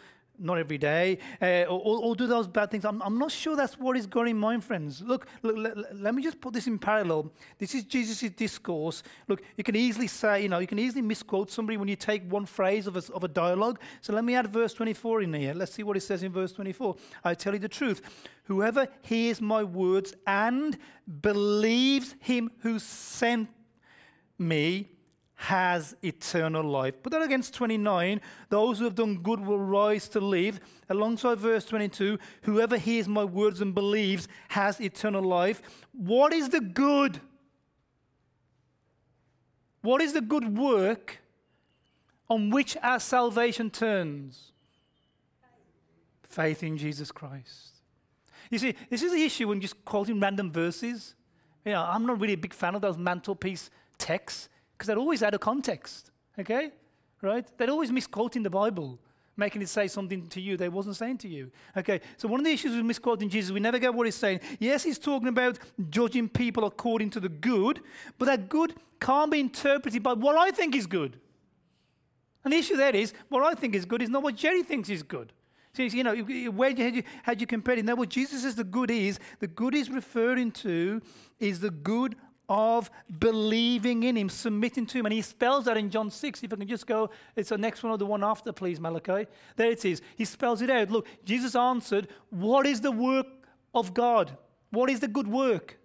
[0.43, 2.85] not every day, uh, or, or, do those bad things.
[2.85, 5.01] I'm, I'm, not sure that's what is he's in mind, friends.
[5.01, 7.31] Look, look let, let, me just put this in parallel.
[7.57, 9.03] This is Jesus' discourse.
[9.27, 12.29] Look, you can easily say, you know, you can easily misquote somebody when you take
[12.29, 13.79] one phrase of a, of a dialogue.
[14.01, 15.53] So let me add verse 24 in here.
[15.53, 16.95] Let's see what it says in verse 24.
[17.23, 18.01] I tell you the truth.
[18.45, 20.77] Whoever hears my words and
[21.21, 23.49] believes him who sent
[24.37, 24.89] me
[25.43, 27.03] has eternal life.
[27.03, 28.21] Put that against 29.
[28.47, 30.61] Those who have done good will rise to live.
[30.89, 35.61] Alongside verse 22, whoever hears my words and believes has eternal life.
[35.91, 37.19] What is the good?
[39.81, 41.19] What is the good work
[42.29, 44.53] on which our salvation turns?
[46.21, 47.81] Faith in Jesus Christ.
[48.49, 51.15] You see, this is the issue when just quoting random verses.
[51.65, 54.47] You know, I'm not really a big fan of those mantelpiece texts
[54.83, 56.11] because they're always out of context.
[56.37, 56.69] Okay?
[57.21, 57.47] Right?
[57.57, 58.99] They're always misquoting the Bible,
[59.37, 61.51] making it say something to you they wasn't saying to you.
[61.77, 64.41] Okay, so one of the issues with misquoting Jesus, we never get what he's saying.
[64.59, 65.57] Yes, he's talking about
[65.89, 67.79] judging people according to the good,
[68.17, 71.17] but that good can't be interpreted by what I think is good.
[72.43, 74.89] And the issue there is, what I think is good is not what Jerry thinks
[74.89, 75.31] is good.
[75.75, 76.13] So, you know,
[76.51, 77.85] where had you, had you compared it?
[77.85, 81.01] Now, what Jesus says the good is, the good is referring to
[81.39, 82.17] is the good
[82.49, 85.05] of believing in him, submitting to him.
[85.05, 86.43] And he spells that in John 6.
[86.43, 89.27] If I can just go, it's the next one or the one after, please, Malachi.
[89.55, 90.01] There it is.
[90.15, 90.91] He spells it out.
[90.91, 93.27] Look, Jesus answered, What is the work
[93.73, 94.37] of God?
[94.71, 95.77] What is the good work?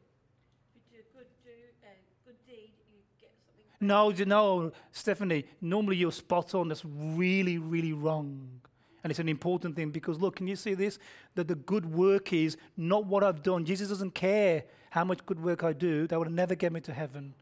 [3.81, 6.68] No, no, Stephanie, normally you're spot on.
[6.68, 8.61] That's really, really wrong.
[9.02, 10.98] And it's an important thing because, look, can you see this?
[11.34, 13.64] That the good work is not what I've done.
[13.64, 16.92] Jesus doesn't care how much good work I do, that would never get me to
[16.92, 17.34] heaven.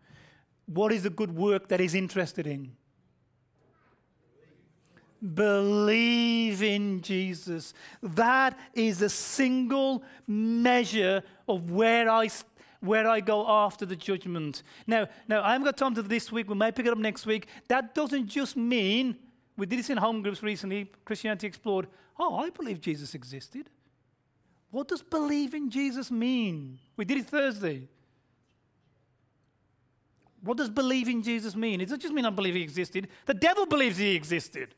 [0.66, 2.72] What is the good work that he's interested in?
[5.34, 7.72] Believe in Jesus.
[8.02, 12.28] That is a single measure of where I
[12.80, 14.62] where I go after the judgment.
[14.86, 16.48] Now, now I haven't got time to this week.
[16.48, 17.48] We may pick it up next week.
[17.68, 19.16] That doesn't just mean
[19.56, 20.90] we did this in home groups recently.
[21.04, 21.88] Christianity Explored.
[22.18, 23.68] Oh, I believe Jesus existed.
[24.70, 26.78] What does believe in Jesus mean?
[26.96, 27.88] We did it Thursday.
[30.42, 31.80] What does believe in Jesus mean?
[31.80, 33.08] It doesn't just mean I believe he existed.
[33.24, 34.74] The devil believes he existed.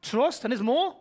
[0.00, 0.96] Trust, Trust and there's more.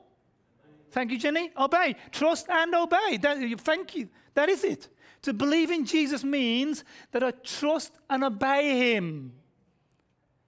[0.91, 1.51] Thank you, Jenny.
[1.57, 1.95] Obey.
[2.11, 3.17] Trust and obey.
[3.21, 4.09] That, thank you.
[4.33, 4.87] That is it.
[5.23, 9.33] To believe in Jesus means that I trust and obey him.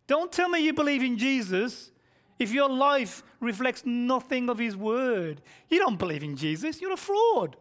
[0.07, 1.91] Don't tell me you believe in Jesus
[2.39, 6.97] if your life reflects nothing of his word, you don't believe in Jesus, you're a
[6.97, 7.57] fraud.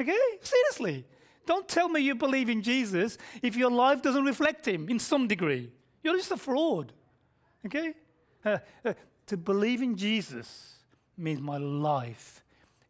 [0.00, 0.18] Okay?
[0.40, 1.04] Seriously.
[1.46, 5.28] Don't tell me you believe in Jesus if your life doesn't reflect him in some
[5.28, 5.70] degree.
[6.02, 6.92] You're just a fraud.
[7.66, 7.94] Okay?
[8.44, 8.94] Uh, uh,
[9.26, 10.76] to believe in Jesus
[11.16, 12.42] means my life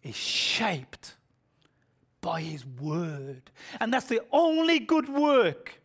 [0.03, 1.15] is shaped
[2.21, 3.51] by his word.
[3.81, 5.81] And that's the only good work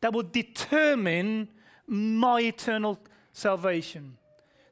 [0.00, 1.48] that will determine
[1.86, 2.98] my eternal
[3.34, 4.16] salvation.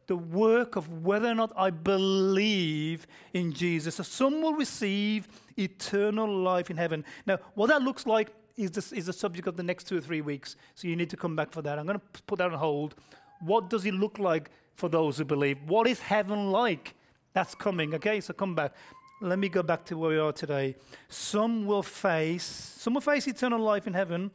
[0.07, 3.97] The work of whether or not I believe in Jesus.
[3.97, 7.05] So some will receive eternal life in heaven.
[7.27, 10.01] Now, what that looks like is the, is the subject of the next two or
[10.01, 10.57] three weeks.
[10.75, 11.79] So you need to come back for that.
[11.79, 12.95] I'm going to put that on hold.
[13.41, 15.59] What does it look like for those who believe?
[15.67, 16.95] What is heaven like?
[17.33, 18.21] That's coming, okay?
[18.21, 18.75] So come back.
[19.21, 20.75] Let me go back to where we are today.
[21.09, 24.31] Some will face, some will face eternal life in heaven,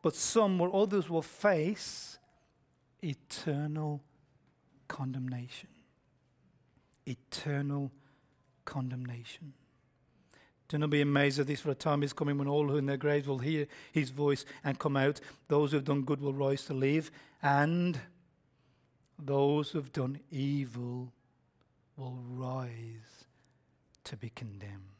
[0.00, 2.17] but some or others will face
[3.02, 4.02] eternal
[4.88, 5.68] condemnation.
[7.06, 7.92] Eternal
[8.64, 9.54] condemnation.
[10.68, 12.84] Do not be amazed at this, for a time is coming when all who in
[12.84, 15.20] their graves will hear his voice and come out.
[15.48, 17.10] Those who have done good will rise to live,
[17.42, 17.98] and
[19.18, 21.12] those who have done evil
[21.96, 23.24] will rise
[24.04, 24.97] to be condemned.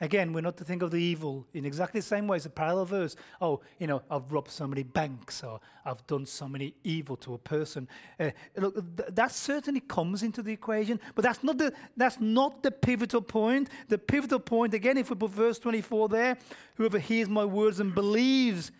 [0.00, 2.50] Again, we're not to think of the evil in exactly the same way as a
[2.50, 3.16] parallel verse.
[3.40, 7.34] Oh, you know, I've robbed so many banks or I've done so many evil to
[7.34, 7.88] a person.
[8.18, 12.62] Uh, look, th- that certainly comes into the equation, but that's not the, that's not
[12.62, 13.68] the pivotal point.
[13.88, 16.38] The pivotal point, again, if we put verse 24 there,
[16.76, 18.72] whoever hears my words and believes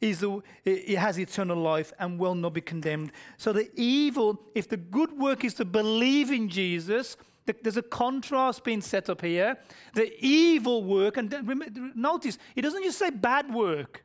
[0.00, 3.12] is the, it has eternal life and will not be condemned.
[3.36, 8.64] So the evil, if the good work is to believe in Jesus, there's a contrast
[8.64, 9.56] being set up here.
[9.94, 14.04] The evil work, and notice, it doesn't just say bad work.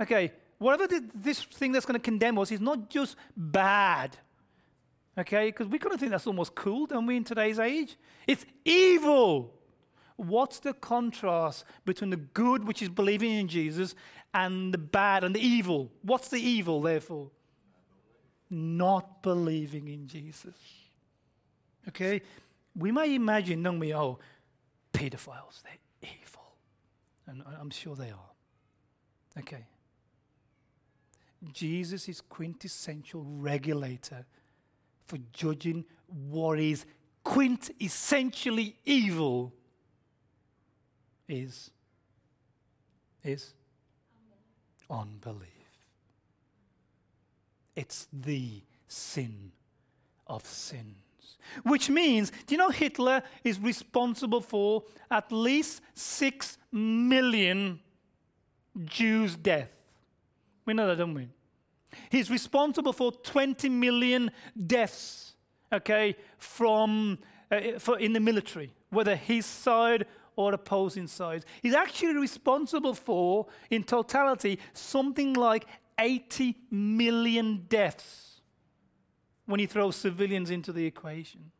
[0.00, 4.16] Okay, whatever this thing that's going to condemn us is not just bad.
[5.18, 7.96] Okay, because we kind of think that's almost cool, don't we, in today's age?
[8.26, 9.54] It's evil.
[10.16, 13.94] What's the contrast between the good, which is believing in Jesus,
[14.32, 15.90] and the bad and the evil?
[16.02, 17.30] What's the evil, therefore?
[18.50, 20.54] Not believing in Jesus.
[21.88, 22.22] Okay?
[22.76, 24.18] We may imagine, don't we, oh,
[24.92, 26.42] pedophiles, they're evil.
[27.26, 28.30] And I'm sure they are.
[29.38, 29.66] Okay.
[31.52, 34.24] Jesus is quintessential regulator
[35.04, 35.84] for judging
[36.28, 36.84] what is
[37.24, 39.52] quintessentially evil
[41.28, 41.70] is
[43.24, 43.54] is
[44.88, 45.42] unbelief.
[47.74, 49.50] It's the sin
[50.26, 50.94] of sin.
[51.62, 57.80] Which means, do you know Hitler is responsible for at least six million
[58.84, 59.70] Jews' death?
[60.64, 61.28] We know that, don't we?
[62.10, 64.30] He's responsible for 20 million
[64.66, 65.34] deaths,
[65.72, 67.18] okay, from,
[67.50, 71.46] uh, for, in the military, whether his side or opposing sides.
[71.62, 75.66] He's actually responsible for, in totality, something like
[75.98, 78.25] 80 million deaths
[79.46, 81.52] when you throw civilians into the equation.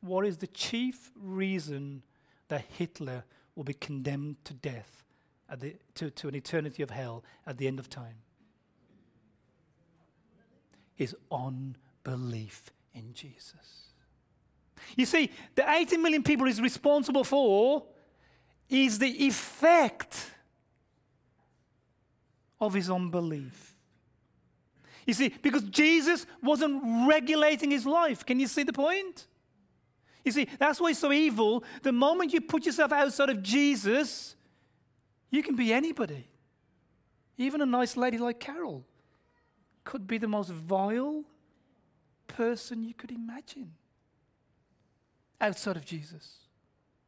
[0.00, 2.02] What is the chief reason
[2.48, 5.04] that Hitler will be condemned to death,
[5.58, 8.16] the, to, to an eternity of hell at the end of time?
[10.94, 13.90] His unbelief in Jesus.
[14.96, 17.84] You see, the 80 million people he's responsible for
[18.68, 20.30] is the effect
[22.60, 23.69] of his unbelief.
[25.06, 28.24] You see, because Jesus wasn't regulating his life.
[28.24, 29.26] Can you see the point?
[30.24, 31.64] You see, that's why it's so evil.
[31.82, 34.36] The moment you put yourself outside of Jesus,
[35.30, 36.26] you can be anybody.
[37.38, 38.84] Even a nice lady like Carol
[39.84, 41.24] could be the most vile
[42.26, 43.72] person you could imagine
[45.40, 46.36] outside of Jesus.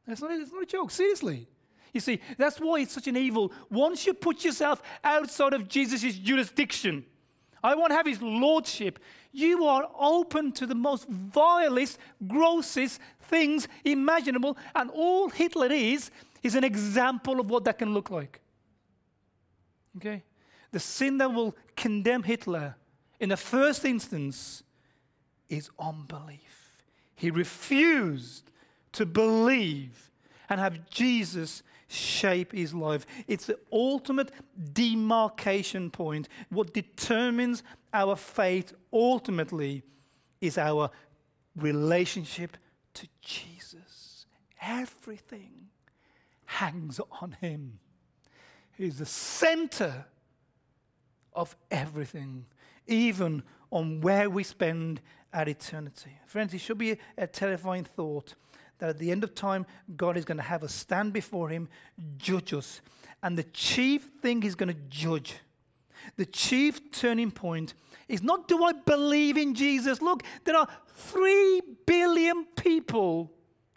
[0.07, 1.47] That's not, it's not a joke, seriously.
[1.93, 3.53] You see, that's why it's such an evil.
[3.71, 7.05] Once you put yourself outside of Jesus' jurisdiction,
[7.63, 8.99] I want to have his lordship.
[9.31, 14.57] You are open to the most vilest, grossest things imaginable.
[14.75, 16.11] And all Hitler is,
[16.43, 18.41] is an example of what that can look like.
[19.97, 20.23] Okay?
[20.73, 22.77] The sin that will condemn Hitler
[23.21, 24.63] in the first instance
[25.49, 26.83] is unbelief.
[27.15, 28.51] He refused
[28.93, 30.11] to believe
[30.49, 33.07] and have Jesus shape his life.
[33.27, 34.31] It's the ultimate
[34.73, 36.29] demarcation point.
[36.49, 39.83] What determines our faith ultimately
[40.41, 40.91] is our
[41.57, 42.57] relationship
[42.95, 44.27] to Jesus.
[44.61, 45.69] Everything
[46.47, 47.79] hangs on him.
[48.77, 50.07] He's the center
[51.35, 52.47] of everything,
[52.87, 55.01] even on where we spend
[55.33, 56.11] our eternity.
[56.27, 58.35] Friends, it should be a terrifying thought
[58.83, 59.65] that at the end of time,
[59.97, 61.69] God is going to have us stand before Him,
[62.17, 62.81] judge us.
[63.23, 65.37] And the chief thing He's going to judge,
[66.17, 67.75] the chief turning point,
[68.09, 70.03] is not do I believe in Jesus?
[70.03, 70.67] Look, there are
[70.97, 73.31] three billion people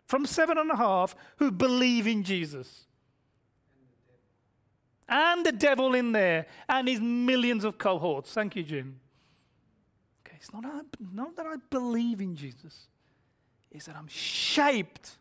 [0.07, 2.87] from seven and a half who believe in Jesus.
[5.07, 8.33] And the devil in there, and his millions of cohorts.
[8.33, 8.99] Thank you, Jim.
[10.25, 10.65] Okay, it's not,
[11.13, 12.87] not that I believe in Jesus
[13.71, 15.17] is that I'm shaped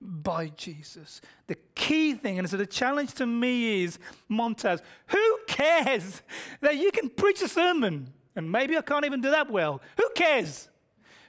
[0.00, 1.20] by Jesus.
[1.46, 6.22] The key thing, and so the challenge to me is, Montez, who cares
[6.60, 8.12] that you can preach a sermon?
[8.36, 9.80] And maybe I can't even do that well.
[9.96, 10.68] Who cares?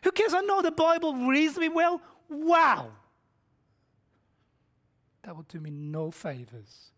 [0.03, 0.33] Who cares?
[0.33, 2.01] I know the Bible reasonably well.
[2.29, 2.89] Wow.
[5.23, 6.91] That will do me no favors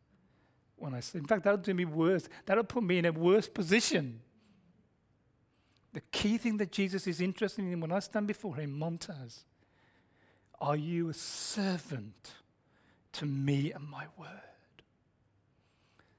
[0.77, 2.27] when I say, in fact, that'll do me worse.
[2.45, 4.21] That'll put me in a worse position
[5.97, 9.45] the key thing that Jesus is interested in when I stand before him, Montaz,
[10.61, 12.35] are you a servant
[13.13, 14.29] to me and my word?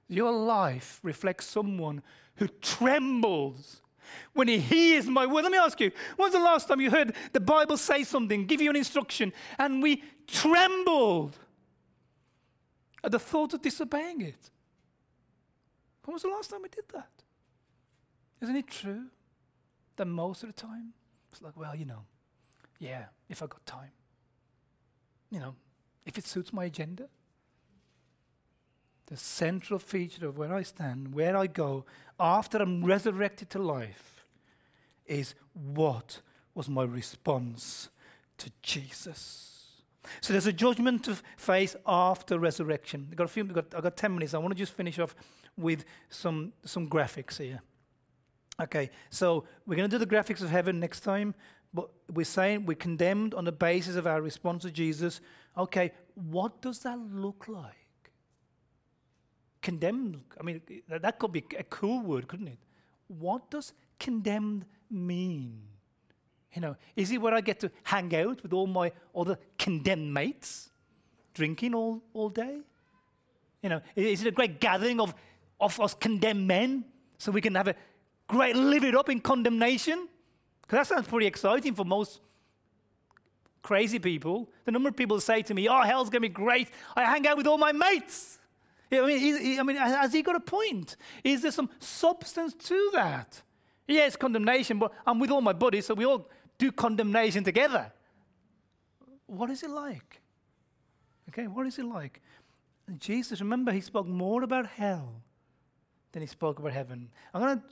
[0.08, 2.02] Your life reflects someone
[2.38, 3.80] who trembles
[4.32, 5.42] when he hears my word.
[5.42, 8.60] Let me ask you, when's the last time you heard the Bible say something, give
[8.60, 11.38] you an instruction, and we trembled
[13.04, 14.50] at the thought of disobeying it?
[16.04, 17.12] When was the last time we did that?
[18.40, 19.04] Isn't it true?
[19.98, 20.94] That most of the time,
[21.30, 22.04] it's like, well, you know,
[22.78, 23.90] yeah, if I got time.
[25.30, 25.54] You know,
[26.06, 27.08] if it suits my agenda.
[29.06, 31.84] The central feature of where I stand, where I go
[32.20, 34.24] after I'm resurrected to life,
[35.06, 36.20] is what
[36.54, 37.88] was my response
[38.38, 39.58] to Jesus.
[40.20, 43.08] So there's a judgment to face after resurrection.
[43.10, 44.34] I've got a few, got, got 10 minutes.
[44.34, 45.14] I want to just finish off
[45.56, 47.60] with some, some graphics here.
[48.60, 51.34] Okay, so we're going to do the graphics of heaven next time,
[51.72, 55.20] but we're saying we're condemned on the basis of our response to Jesus.
[55.56, 57.74] Okay, what does that look like?
[59.62, 62.58] Condemned, I mean, that could be a cool word, couldn't it?
[63.06, 65.60] What does condemned mean?
[66.54, 70.12] You know, is it where I get to hang out with all my other condemned
[70.12, 70.70] mates,
[71.32, 72.58] drinking all, all day?
[73.62, 75.14] You know, is it a great gathering of,
[75.60, 76.84] of us condemned men
[77.18, 77.74] so we can have a
[78.28, 80.08] great, live it up in condemnation?
[80.62, 82.20] Because that sounds pretty exciting for most
[83.62, 84.48] crazy people.
[84.64, 86.68] The number of people say to me, Oh, hell's going to be great.
[86.94, 88.38] I hang out with all my mates.
[88.90, 90.96] I mean, he, I mean, has he got a point?
[91.22, 93.42] Is there some substance to that?
[93.86, 97.92] Yes, condemnation, but I'm with all my buddies, so we all do condemnation together.
[99.26, 100.22] What is it like?
[101.28, 102.22] Okay, what is it like?
[102.98, 105.22] Jesus, remember, he spoke more about hell
[106.12, 107.10] than he spoke about heaven.
[107.34, 107.64] I'm going to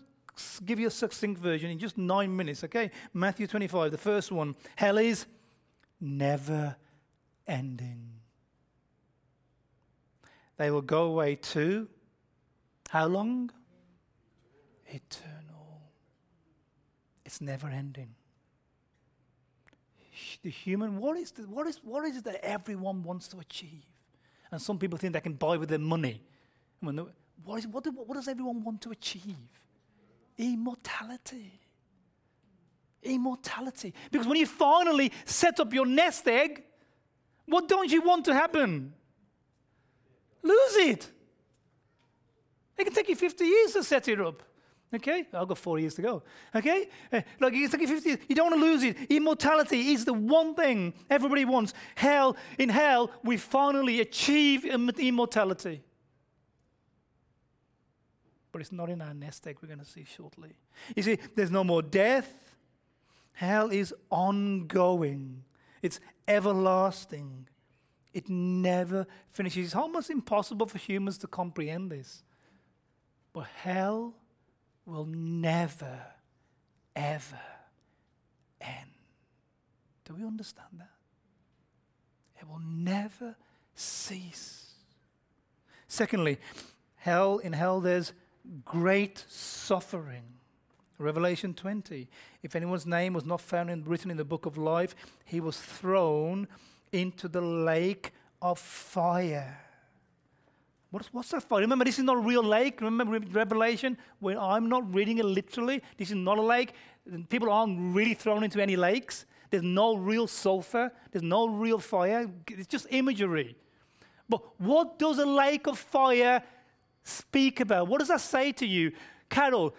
[0.64, 2.90] give you a succinct version in just nine minutes, okay?
[3.12, 4.54] Matthew 25, the first one.
[4.76, 5.26] Hell is
[6.00, 6.76] never
[7.46, 8.10] ending.
[10.56, 11.88] They will go away to
[12.88, 13.50] how long?
[14.86, 15.82] Eternal.
[17.24, 18.14] It's never ending.
[20.42, 23.84] The human, what is, the, what, is, what is it that everyone wants to achieve?
[24.50, 26.22] And some people think they can buy with their money.
[26.80, 27.06] When the,
[27.44, 29.36] what, is, what, do, what does everyone want to achieve?
[30.38, 31.60] Immortality.
[33.02, 33.94] Immortality.
[34.10, 36.62] Because when you finally set up your nest egg,
[37.46, 38.92] what don't you want to happen?
[40.42, 41.10] Lose it.
[42.76, 44.42] It can take you 50 years to set it up.
[44.94, 45.26] Okay?
[45.32, 46.22] I've got four years to go.
[46.54, 46.88] Okay?
[47.12, 48.20] Uh, like, it's like 50 years.
[48.28, 49.10] You don't want to lose it.
[49.10, 51.74] Immortality is the one thing everybody wants.
[51.94, 55.82] Hell, in hell, we finally achieve immortality.
[58.56, 60.56] But it's not in our nest egg, we're going to see shortly.
[60.96, 62.56] You see, there's no more death.
[63.34, 65.44] Hell is ongoing,
[65.82, 67.48] it's everlasting.
[68.14, 69.66] It never finishes.
[69.66, 72.22] It's almost impossible for humans to comprehend this.
[73.34, 74.14] But hell
[74.86, 76.00] will never,
[76.94, 77.40] ever
[78.58, 78.90] end.
[80.06, 80.94] Do we understand that?
[82.40, 83.36] It will never
[83.74, 84.70] cease.
[85.88, 86.38] Secondly,
[86.94, 88.14] hell, in hell, there's
[88.64, 90.22] great suffering.
[90.98, 92.08] Revelation 20.
[92.42, 94.94] If anyone's name was not found in, written in the book of life,
[95.24, 96.48] he was thrown
[96.92, 99.60] into the lake of fire.
[100.90, 101.58] What's, what's that for?
[101.58, 102.80] Remember, this is not a real lake.
[102.80, 103.98] Remember Revelation?
[104.20, 106.72] When I'm not reading it literally, this is not a lake.
[107.28, 109.26] People aren't really thrown into any lakes.
[109.50, 110.92] There's no real sulfur.
[111.12, 112.30] There's no real fire.
[112.48, 113.56] It's just imagery.
[114.28, 116.42] But what does a lake of fire
[117.06, 117.88] speak about?
[117.88, 118.92] What does that say to you?
[119.28, 119.74] Carol,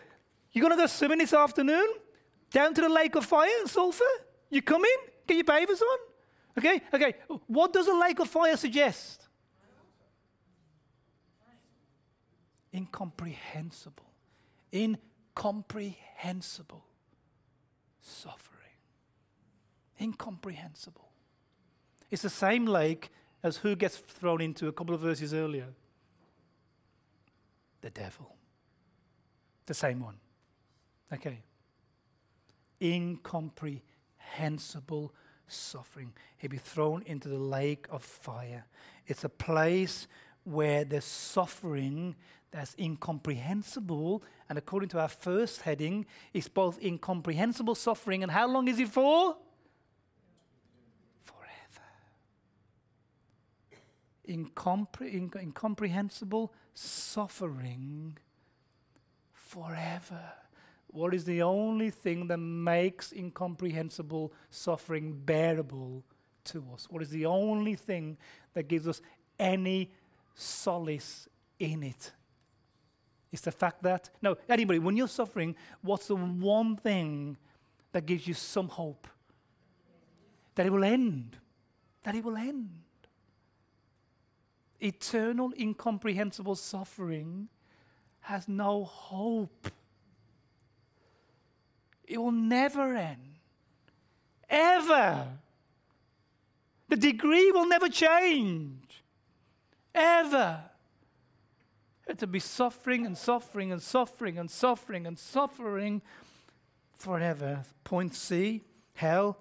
[0.51, 1.88] you going to go swimming this afternoon?
[2.51, 4.03] Down to the lake of fire and sulfur?
[4.49, 4.95] You coming?
[5.28, 5.97] Get your bathers on?
[6.57, 7.13] Okay, okay.
[7.47, 9.28] What does a lake of fire suggest?
[12.78, 14.05] incomprehensible,
[14.73, 16.86] incomprehensible
[18.01, 18.53] suffering.
[19.99, 21.09] Incomprehensible.
[22.11, 23.09] It's the same lake
[23.43, 25.69] as who gets thrown into a couple of verses earlier?
[27.88, 28.35] The devil.
[29.65, 30.15] The same one.
[31.13, 31.39] Okay.
[32.81, 35.13] Incomprehensible
[35.47, 36.11] suffering.
[36.38, 38.65] He'll be thrown into the lake of fire.
[39.05, 40.07] It's a place
[40.43, 42.17] where there's suffering
[42.51, 44.21] that's incomprehensible.
[44.49, 48.89] And according to our first heading, it's both incomprehensible suffering and how long is it
[48.89, 49.38] for?
[51.21, 51.85] Forever.
[54.28, 58.17] Incompre- inc- incomprehensible suffering
[59.32, 60.21] forever.
[60.88, 66.03] What is the only thing that makes incomprehensible suffering bearable
[66.45, 66.88] to us?
[66.89, 68.17] What is the only thing
[68.53, 69.01] that gives us
[69.39, 69.91] any
[70.34, 71.28] solace
[71.59, 72.11] in it?
[73.32, 77.38] It's the fact that, no, anybody, when you're suffering, what's the one thing
[77.91, 79.07] that gives you some hope?
[80.55, 81.38] That it will end.
[82.03, 82.69] That it will end.
[84.80, 87.49] Eternal, incomprehensible suffering
[88.21, 89.69] has no hope.
[92.05, 93.39] It will never end.
[94.49, 95.28] Ever.
[96.89, 99.03] The degree will never change.
[99.93, 100.63] Ever
[102.15, 106.01] to be suffering and suffering and suffering and suffering and suffering
[106.93, 107.63] forever.
[107.84, 108.63] Point C,
[108.93, 109.38] hell.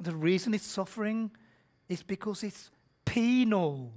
[0.00, 1.30] The reason it's suffering
[1.88, 2.70] is because it's
[3.04, 3.92] penal.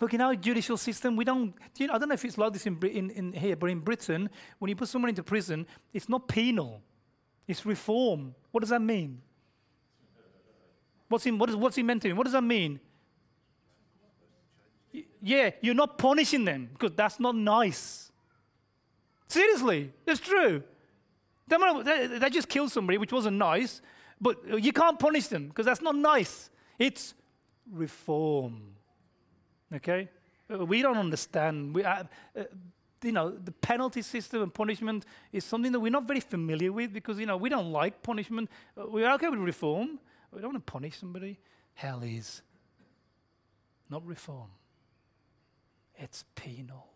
[0.00, 2.36] Look, in our judicial system, we don't, do you know, I don't know if it's
[2.36, 4.28] like this in, in, in here, but in Britain,
[4.58, 6.82] when you put someone into prison, it's not penal,
[7.48, 8.34] it's reform.
[8.50, 9.22] What does that mean?
[11.08, 12.16] What's he, what is, what's he meant to mean?
[12.16, 12.80] What does that mean?
[15.26, 18.12] yeah, you're not punishing them because that's not nice.
[19.26, 20.62] Seriously, it's true.
[21.48, 23.82] They, they just killed somebody, which wasn't nice,
[24.20, 26.50] but you can't punish them because that's not nice.
[26.78, 27.14] It's
[27.72, 28.75] reform.
[29.76, 30.08] Okay?
[30.52, 31.74] Uh, we don't understand.
[31.74, 32.04] We, uh,
[32.36, 32.44] uh,
[33.02, 36.92] you know, the penalty system and punishment is something that we're not very familiar with
[36.92, 38.50] because, you know, we don't like punishment.
[38.76, 39.98] Uh, we're okay with reform.
[40.32, 41.38] We don't want to punish somebody.
[41.74, 42.42] Hell is
[43.90, 44.50] not reform.
[45.94, 46.88] It's penal.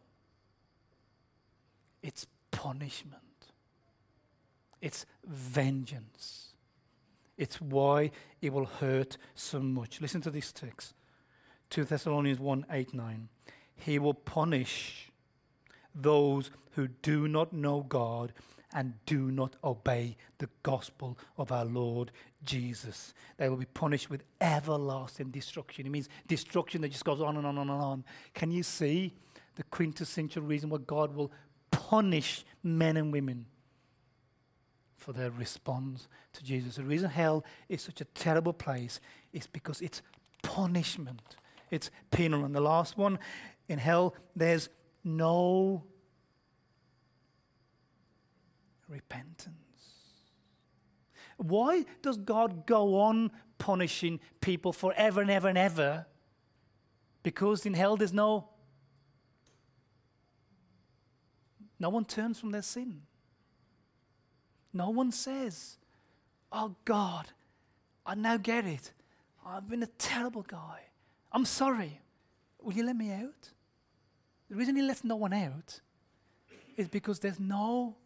[2.03, 3.23] It's punishment.
[4.81, 6.49] It's vengeance.
[7.37, 8.11] It's why
[8.41, 10.01] it will hurt so much.
[10.01, 10.95] Listen to this text
[11.71, 13.29] 2 Thessalonians 1 8 9.
[13.77, 15.11] He will punish
[15.95, 18.33] those who do not know God
[18.73, 22.13] and do not obey the gospel of our Lord
[22.45, 23.15] Jesus.
[23.37, 25.87] They will be punished with everlasting destruction.
[25.87, 28.05] It means destruction that just goes on and on and on.
[28.35, 29.15] Can you see
[29.57, 31.33] the quintessential reason why God will
[31.71, 33.47] punish men and women?
[34.97, 36.77] For their response to Jesus.
[36.77, 39.01] The reason hell is such a terrible place
[39.33, 40.03] is because it's
[40.43, 41.37] punishment.
[41.71, 42.45] It's penal.
[42.45, 43.19] And the last one,
[43.69, 44.69] in hell, there's
[45.05, 45.85] no
[48.89, 49.55] repentance.
[51.37, 56.07] Why does God go on punishing people forever and ever and ever?
[57.23, 58.49] Because in hell there's no
[61.79, 63.03] no one turns from their sin.
[64.73, 65.79] No one says,
[66.53, 67.33] "Oh God,
[68.05, 68.93] I now get it.
[69.45, 70.90] I've been a terrible guy.
[71.33, 72.01] I'm sorry.
[72.63, 73.51] Will you let me out?"
[74.49, 75.81] The reason he lets no one out
[76.77, 77.97] is because there's no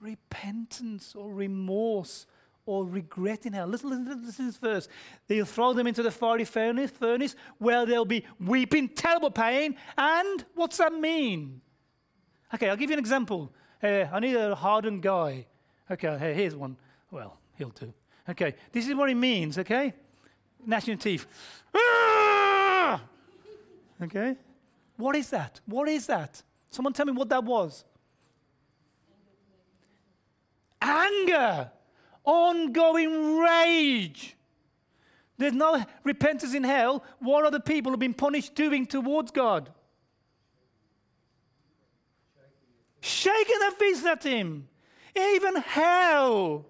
[0.00, 2.26] repentance or remorse
[2.66, 3.66] or regret in hell.
[3.66, 4.88] Listen, listen, listen to this verse.
[5.26, 9.76] They'll throw them into the fiery furnace, furnace where they'll be weeping terrible pain.
[9.98, 11.60] And what's that mean?
[12.54, 13.52] Okay, I'll give you an example.
[13.82, 15.46] Uh, I need a hardened guy.
[15.90, 16.76] Okay, here's one.
[17.10, 17.92] Well, he'll do.
[18.28, 19.94] Okay, this is what it means, okay?
[20.64, 21.26] Gnashing teeth.
[24.02, 24.36] Okay?
[24.96, 25.60] What is that?
[25.66, 26.42] What is that?
[26.70, 27.84] Someone tell me what that was.
[30.80, 31.70] Anger,
[32.24, 34.36] ongoing rage.
[35.36, 37.02] There's no repentance in hell.
[37.18, 39.70] What are the people who've been punished doing towards God?
[43.00, 44.68] Shaking their fists at Him.
[45.16, 46.66] Even hell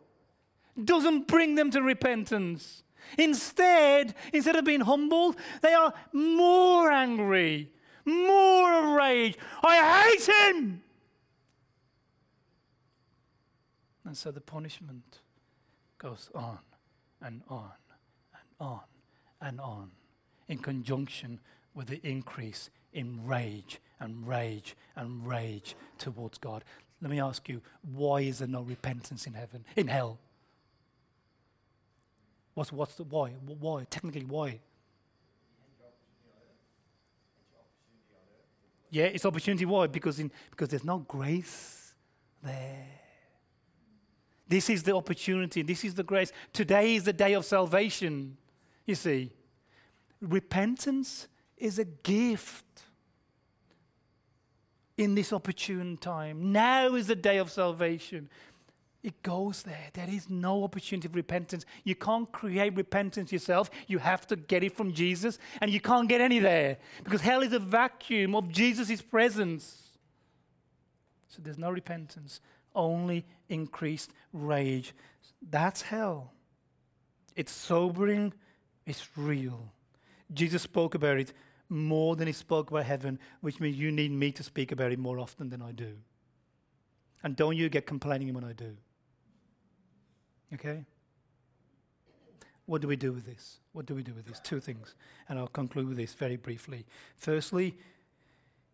[0.83, 2.83] doesn't bring them to repentance.
[3.19, 7.71] Instead, instead of being humbled, they are more angry,
[8.05, 9.39] more enraged.
[9.63, 10.83] I hate him.
[14.05, 15.21] And so the punishment
[15.99, 16.59] goes on
[17.23, 17.71] and on
[18.33, 18.81] and on
[19.41, 19.91] and on
[20.49, 21.39] in conjunction
[21.75, 26.65] with the increase in rage and rage and rage towards God.
[27.01, 30.19] Let me ask you, why is there no repentance in heaven, in hell?
[32.55, 33.31] What's, what's the why?
[33.31, 33.87] Why?
[33.89, 34.61] Technically, why?
[38.91, 39.65] Yeah, it's opportunity.
[39.65, 39.87] Why?
[39.87, 41.95] Because, in, because there's no grace
[42.43, 42.87] there.
[44.49, 45.63] This is the opportunity.
[45.63, 46.33] This is the grace.
[46.53, 48.37] Today is the day of salvation.
[48.85, 49.31] You see,
[50.21, 52.65] repentance is a gift
[54.99, 56.51] in this opportune time.
[56.51, 58.29] Now is the day of salvation.
[59.03, 59.89] It goes there.
[59.95, 61.65] There is no opportunity of repentance.
[61.85, 63.71] You can't create repentance yourself.
[63.87, 67.43] You have to get it from Jesus, and you can't get any there because hell
[67.43, 69.91] is a vacuum of Jesus' presence.
[71.29, 72.41] So there's no repentance,
[72.75, 74.95] only increased rage.
[75.49, 76.33] That's hell.
[77.37, 78.35] It's sobering,
[78.85, 79.73] it's real.
[80.35, 81.33] Jesus spoke about it
[81.71, 84.99] more than he spoke about heaven, which means you need me to speak about it
[84.99, 85.95] more often than I do.
[87.23, 88.77] And don't you get complaining when I do.
[90.55, 90.85] Okay?
[92.67, 93.59] What do we do with this?
[93.73, 94.41] What do we do with this?
[94.41, 94.95] Two things.
[95.29, 96.87] And I'll conclude with this very briefly.
[97.17, 97.77] Firstly,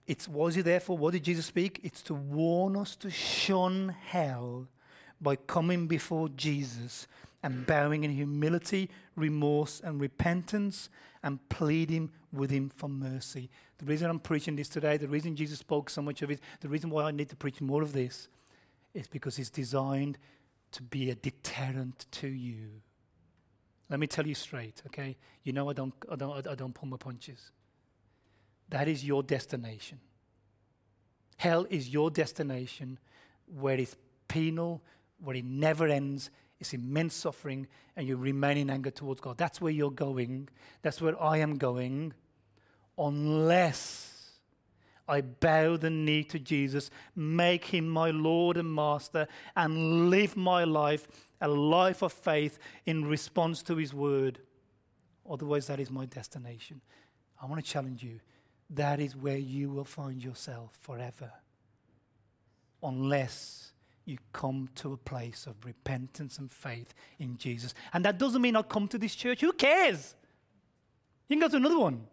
[0.07, 1.81] it's was he therefore, what did Jesus speak?
[1.83, 4.69] It's to warn us to shun hell
[5.21, 7.07] by coming before Jesus
[7.43, 10.89] and bowing in humility, remorse, and repentance
[11.23, 13.51] and pleading with him for mercy.
[13.79, 16.69] The reason I'm preaching this today, the reason Jesus spoke so much of it, the
[16.69, 18.29] reason why I need to preach more of this
[18.95, 20.19] is because it's designed
[20.77, 22.83] to be a deterrent to you.
[23.89, 25.17] Let me tell you straight, okay?
[25.43, 27.51] You know I don't, I don't, I don't pull my punches.
[28.69, 30.01] That is your destination.
[31.39, 32.99] Hell is your destination
[33.47, 33.97] where it's
[34.29, 34.83] penal,
[35.23, 39.39] where it never ends, it's immense suffering, and you remain in anger towards God.
[39.39, 40.51] That's where you're going.
[40.83, 42.13] That's where I am going,
[42.99, 44.16] unless
[45.09, 50.65] I bow the knee to Jesus, make him my Lord and Master, and live my
[50.65, 51.07] life
[51.41, 54.41] a life of faith in response to his word.
[55.31, 56.81] Otherwise, that is my destination.
[57.41, 58.21] I want to challenge you.
[58.71, 61.31] That is where you will find yourself forever.
[62.83, 63.73] Unless
[64.05, 67.75] you come to a place of repentance and faith in Jesus.
[67.93, 69.41] And that doesn't mean I'll come to this church.
[69.41, 70.15] Who cares?
[71.29, 72.07] You can go to another one.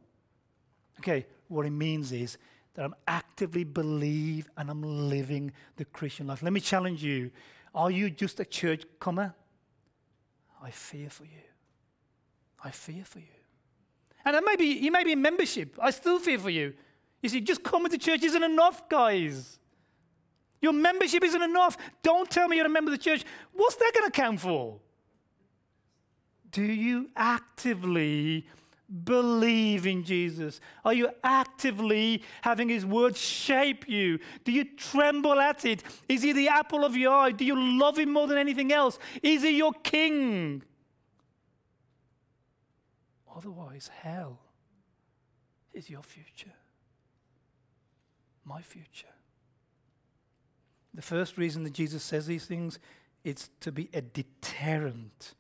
[1.00, 2.38] Okay, what it means is
[2.76, 6.42] that I'm actively believe and I'm living the Christian life.
[6.42, 7.32] Let me challenge you.
[7.76, 9.34] Are you just a church comer?
[10.62, 11.44] I fear for you.
[12.64, 13.26] I fear for you.
[14.26, 15.78] And it may be, you may be in membership.
[15.82, 16.74] I still fear for you.
[17.22, 19.60] You see, just coming to church isn't enough, guys.
[20.62, 21.78] Your membership isn't enough.
[22.02, 23.26] Don't tell me you're a member of the church.
[23.52, 24.80] What's that going to count for?
[26.52, 28.46] Do you actively
[29.04, 30.60] believe in Jesus?
[30.86, 34.20] Are you actively having His word shape you?
[34.44, 35.84] Do you tremble at it?
[36.08, 37.32] Is He the apple of your eye?
[37.32, 39.00] Do you love Him more than anything else?
[39.22, 40.64] Is He your King?
[43.36, 44.40] Otherwise, hell
[45.74, 46.54] is your future,
[48.46, 49.08] my future.
[50.94, 52.78] The first reason that Jesus says these things
[53.24, 55.34] is to be a deterrent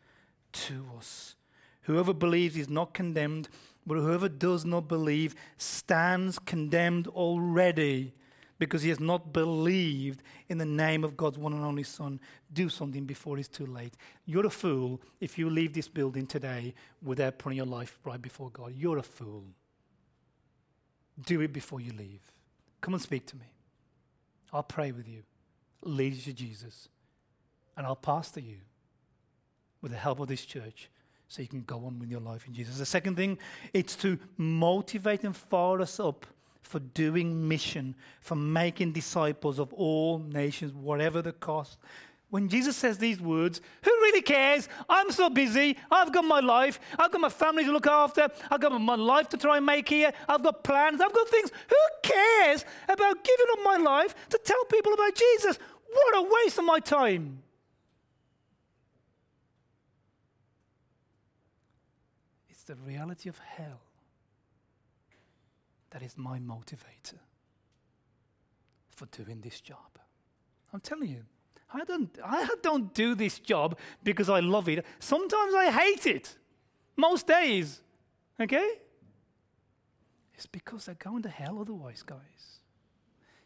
[0.53, 1.35] to us.
[1.83, 3.49] Whoever believes is not condemned,
[3.85, 8.13] but whoever does not believe stands condemned already
[8.59, 12.19] because he has not believed in the name of God's one and only Son.
[12.53, 13.95] Do something before it's too late.
[14.25, 18.49] You're a fool if you leave this building today without putting your life right before
[18.51, 18.73] God.
[18.75, 19.43] You're a fool.
[21.25, 22.21] Do it before you leave.
[22.79, 23.51] Come and speak to me.
[24.53, 25.23] I'll pray with you,
[25.81, 26.87] lead you to Jesus,
[27.75, 28.57] and I'll pastor you
[29.81, 30.89] with the help of this church
[31.33, 32.77] so you can go on with your life in Jesus.
[32.77, 33.39] The second thing,
[33.73, 36.27] it's to motivate and fire us up
[36.61, 41.79] for doing mission, for making disciples of all nations, whatever the cost.
[42.29, 44.69] When Jesus says these words, who really cares?
[44.87, 45.75] I'm so busy.
[45.89, 46.79] I've got my life.
[46.99, 48.27] I've got my family to look after.
[48.51, 50.13] I've got my life to try and make here.
[50.29, 51.01] I've got plans.
[51.01, 51.49] I've got things.
[51.67, 55.57] Who cares about giving up my life to tell people about Jesus?
[55.91, 57.41] What a waste of my time.
[62.73, 63.81] The reality of hell
[65.91, 67.19] that is my motivator
[68.89, 69.77] for doing this job.
[70.73, 71.23] I'm telling you,
[71.71, 74.85] I don't, I don't do this job because I love it.
[74.99, 76.35] Sometimes I hate it.
[76.95, 77.81] Most days.
[78.39, 78.67] Okay?
[80.33, 82.59] It's because they're going to hell otherwise, guys.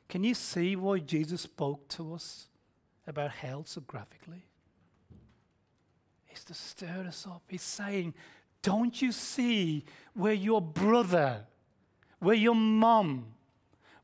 [0.07, 2.47] Can you see why Jesus spoke to us
[3.05, 4.45] about hell so graphically?
[6.29, 7.41] It's to stir us up.
[7.47, 8.13] He's saying,
[8.67, 11.47] Don't you see where your brother
[12.19, 13.25] where your mom,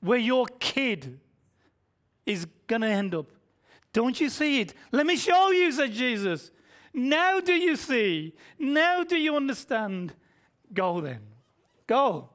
[0.02, 1.20] where your kid
[2.26, 3.28] is going to end up.
[3.92, 4.74] Don't you see it?
[4.92, 6.52] Let me show you, said Jesus.
[6.94, 8.34] Now do you see?
[8.58, 10.14] Now do you understand?
[10.74, 11.22] Go then.
[11.88, 12.30] Go.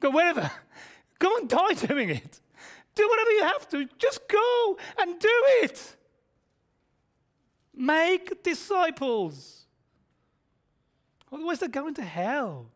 [0.00, 0.50] Go wherever.
[1.18, 2.40] Go and die doing it.
[2.94, 3.88] Do whatever you have to.
[3.98, 5.96] Just go and do it.
[7.74, 9.65] Make disciples.
[11.36, 12.66] Otherwise, they're going to hell.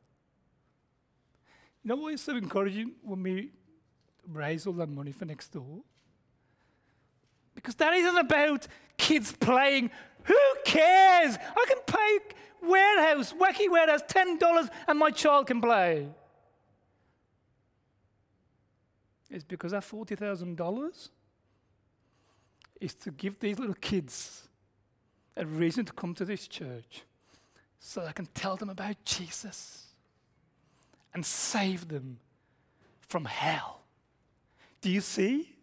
[1.83, 3.53] You know what is so encouraging when we
[4.31, 5.81] raise all that money for next door?
[7.55, 8.67] Because that isn't about
[8.99, 9.91] kids playing.
[10.25, 10.37] Who
[10.67, 11.39] cares?
[11.39, 12.19] I can pay
[12.69, 16.07] warehouse, wacky warehouse, $10 and my child can play.
[19.31, 21.09] It's because that $40,000
[22.79, 24.49] is to give these little kids
[25.35, 27.05] a reason to come to this church
[27.81, 29.87] so I can tell them about Jesus
[31.15, 32.19] and save them
[33.01, 33.81] from hell.
[34.83, 35.57] Do you see?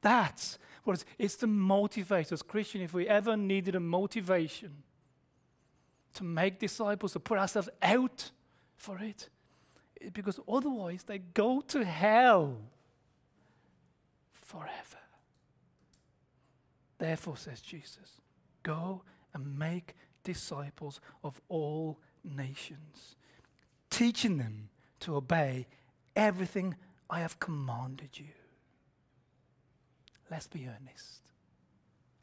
[0.00, 2.40] That's what it's, it's to motivate us.
[2.40, 4.82] Christian, if we ever needed a motivation
[6.14, 8.30] to make disciples, to put ourselves out
[8.76, 9.28] for it,
[10.14, 12.56] because otherwise they go to hell
[14.32, 14.72] forever.
[16.98, 18.20] Therefore, says Jesus,
[18.62, 19.02] go
[19.34, 19.94] and make
[20.28, 23.16] disciples of all nations
[23.90, 24.68] teaching them
[25.00, 25.66] to obey
[26.14, 26.76] everything
[27.08, 28.26] I have commanded you.
[30.30, 31.22] Let's be earnest.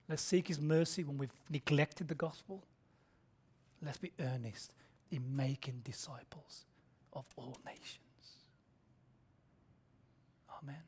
[0.08, 2.64] Let's seek His mercy when we've neglected the gospel.
[3.84, 4.74] Let's be earnest
[5.12, 6.66] in making disciples
[7.14, 7.99] of all nations.
[10.62, 10.86] Amen.